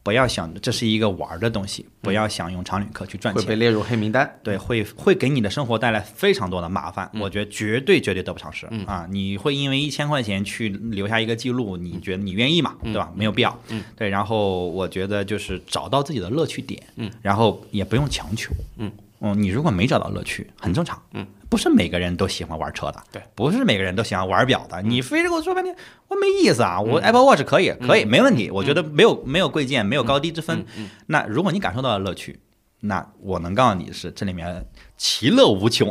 [0.08, 4.38] 不要想这是一个玩儿的东西，不要想用常旅客去赚钱，会被列入黑名单。
[4.42, 9.06] 对，会会给你的生活带来非常多的麻烦，嗯我觉得绝对绝对得不偿失、啊！
[9.10, 12.74] 你会因为一千块钱去留下一个记录，你觉得你愿意吗？
[12.82, 13.12] 对吧？
[13.14, 13.54] 没有必要。
[13.68, 14.08] 嗯，对。
[14.08, 18.90] 然后我觉得就是找到自己的乐趣点，嗯，然后也不用强求，嗯
[19.36, 25.74] 你如果没找到乐趣，很正常，嗯，不是每个人都喜欢玩车的，对，不是每个人都喜欢玩表的，你非得给我说半天，
[26.06, 26.78] 我没意思啊！
[26.80, 30.66] 嗯我 Apple Watch 可以，可以，没问题，我觉得没有没有贵贱，没有高低之嗯分。
[31.06, 32.38] 那如果你感受到了乐趣，
[32.80, 34.64] 那我能告诉你是这里面
[34.96, 35.90] 其乐无穷，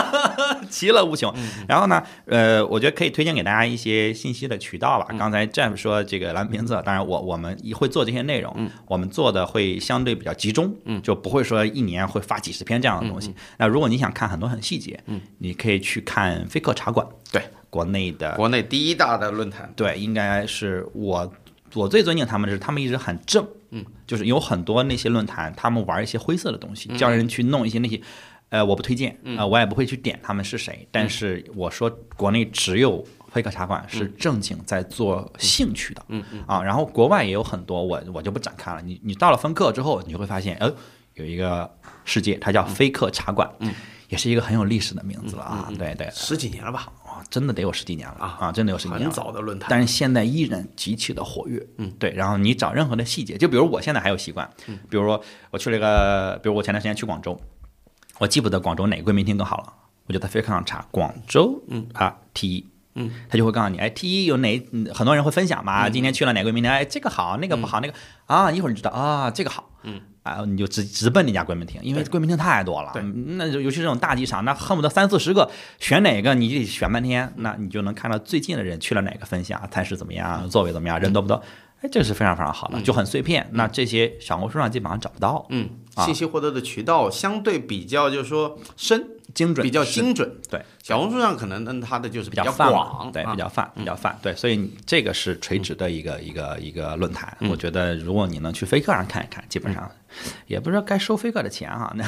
[0.68, 1.32] 其乐无穷。
[1.66, 5.06] 然后呢，呃，我觉得可以推荐给大家一些信息的渠道吧。
[5.18, 13.34] 刚才 Jeff 说这个蓝瓶子，当然我我们会做这些内容，我们做的会相对比较集中，就不会说一年会发几十篇这样的东西。
[13.56, 15.02] 那如果你想看很多很细节，
[15.38, 21.32] 你可以去看飞客茶馆，对，国内的国内第一大的论坛，对，应该是我
[21.74, 28.00] 我最尊敬他们的是他们一直很正，嗯，就是有很多那些论坛，他们玩一些灰色的东西，叫人去弄一些那些，
[28.48, 33.06] 呃，我不推荐，呃，我也不会去点他们是谁，但是我说国内只有。
[33.30, 36.42] 飞客茶馆是正经在做兴趣的，嗯嗯。
[36.48, 38.82] 啊，然后国外也有很多，我我就不展开了。
[38.82, 40.68] 你你到了分课之后，你会发现，呃，
[41.14, 41.72] 有一个
[42.04, 43.72] 世界，它叫飞客茶馆，嗯，
[44.08, 46.88] 也是一个很有历史的名字了啊，对对，十几年了吧？
[47.20, 49.10] 哇，真的得有十几年了啊啊，真的有十几年很。
[49.10, 49.68] 早的论坛。
[49.70, 52.10] 但是现在依然极其的活跃，嗯，对。
[52.12, 54.48] 然后你找任何的细节，就比如我现在还有习惯，
[54.88, 57.38] 比如说我去了一个，比如我前段时间去广州，
[58.18, 59.72] 我记不得广州哪个贵宾厅更好了，
[60.06, 61.86] 我就在飞客上查广州，嗯。
[61.92, 62.66] 啊 T 一。
[62.94, 67.94] 嗯，他就会告诉你，哎，T 一有哪，嗯很多人会分享嘛，今天去了哪个贵宾厅，哎，这个好，那个不好，那个
[68.26, 70.00] 啊，一会儿你知道啊，这个好，嗯，
[70.30, 73.02] 啊，你就直直奔那家贵宾厅，因为贵宾厅太多了，对。
[73.02, 81.34] 嗯那就尤其这种大机场，那恨不得三四十个，选哪个你就得选半天，那你就能看到最近的人去了哪个分享，餐食怎么样，座位怎么样，人多不多，
[81.80, 86.04] 哎，这个是非常非常好的，就很碎片，那这些小红书上基本上找不到，嗯，啊。
[86.04, 90.30] 信息获得的渠道相对比较，就是说深，精准比较精准。
[90.50, 93.32] 对，小红书上可能呢，它的就是较比泛嘛广，对，啊。
[93.32, 99.90] 比较泛，比较泛，对，所以这个是垂直的一个一个一个论坛，我觉得如果你能去飞客上看一看，基本上
[100.46, 102.04] 也不知道该收飞客的钱哈，那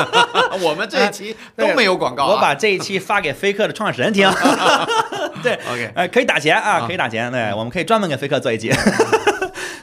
[0.62, 2.34] 我们这一期都没有广告啊。
[2.34, 4.30] 我把这一期发给飞客的创始人听，
[5.42, 8.72] 对 OK 呃，可以打钱啊，可以打钱，对，我们可以专门给飞客做一期。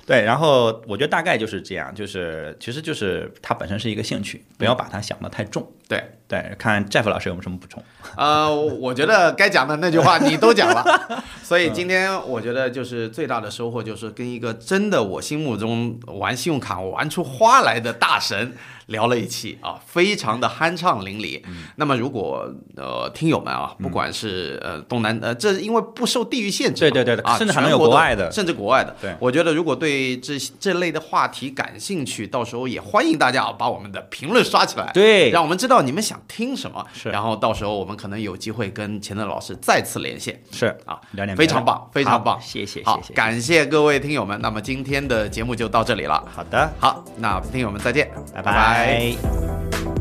[0.08, 5.70] 对，然后我觉得大概就是这样，就是其实就是它本身是一个兴趣，不要把它想得太重。
[5.90, 7.84] 对，对，看 Jeff 老师有没有什么补充？
[8.16, 18.54] 呃，我觉得该讲的那句话你都讲了， 所以今天我觉得就是最大的收获就是跟一个真的我心目中玩信用卡玩出花来的大神
[18.88, 21.42] 聊了一期啊，非常的酣畅淋漓。
[21.76, 28.32] 那么如果呃听友们啊，不管是呃东南呃，这因为不受地域限制嘛，对对对啊，甚至还能有国国外的。
[28.32, 28.96] 甚至国外的。
[29.02, 29.16] 对。
[29.20, 34.92] 我觉得如果对这这类的话题感兴趣，到时候也欢迎大家啊把我们的评论刷起来。
[34.94, 35.30] 对。
[35.30, 37.10] 让我们知道你们想听什么，是。
[37.10, 40.42] 然后到时候我们可能有机会跟钱德老师再次连线。
[40.52, 46.24] 是啊，聊点非常棒，非常棒，谢谢好谢谢，感谢各位听友们，那么今天的节目就到这里了。
[46.34, 49.18] 好的，好，那听友们再见，拜拜 Bye.
[49.24, 49.94] Bye.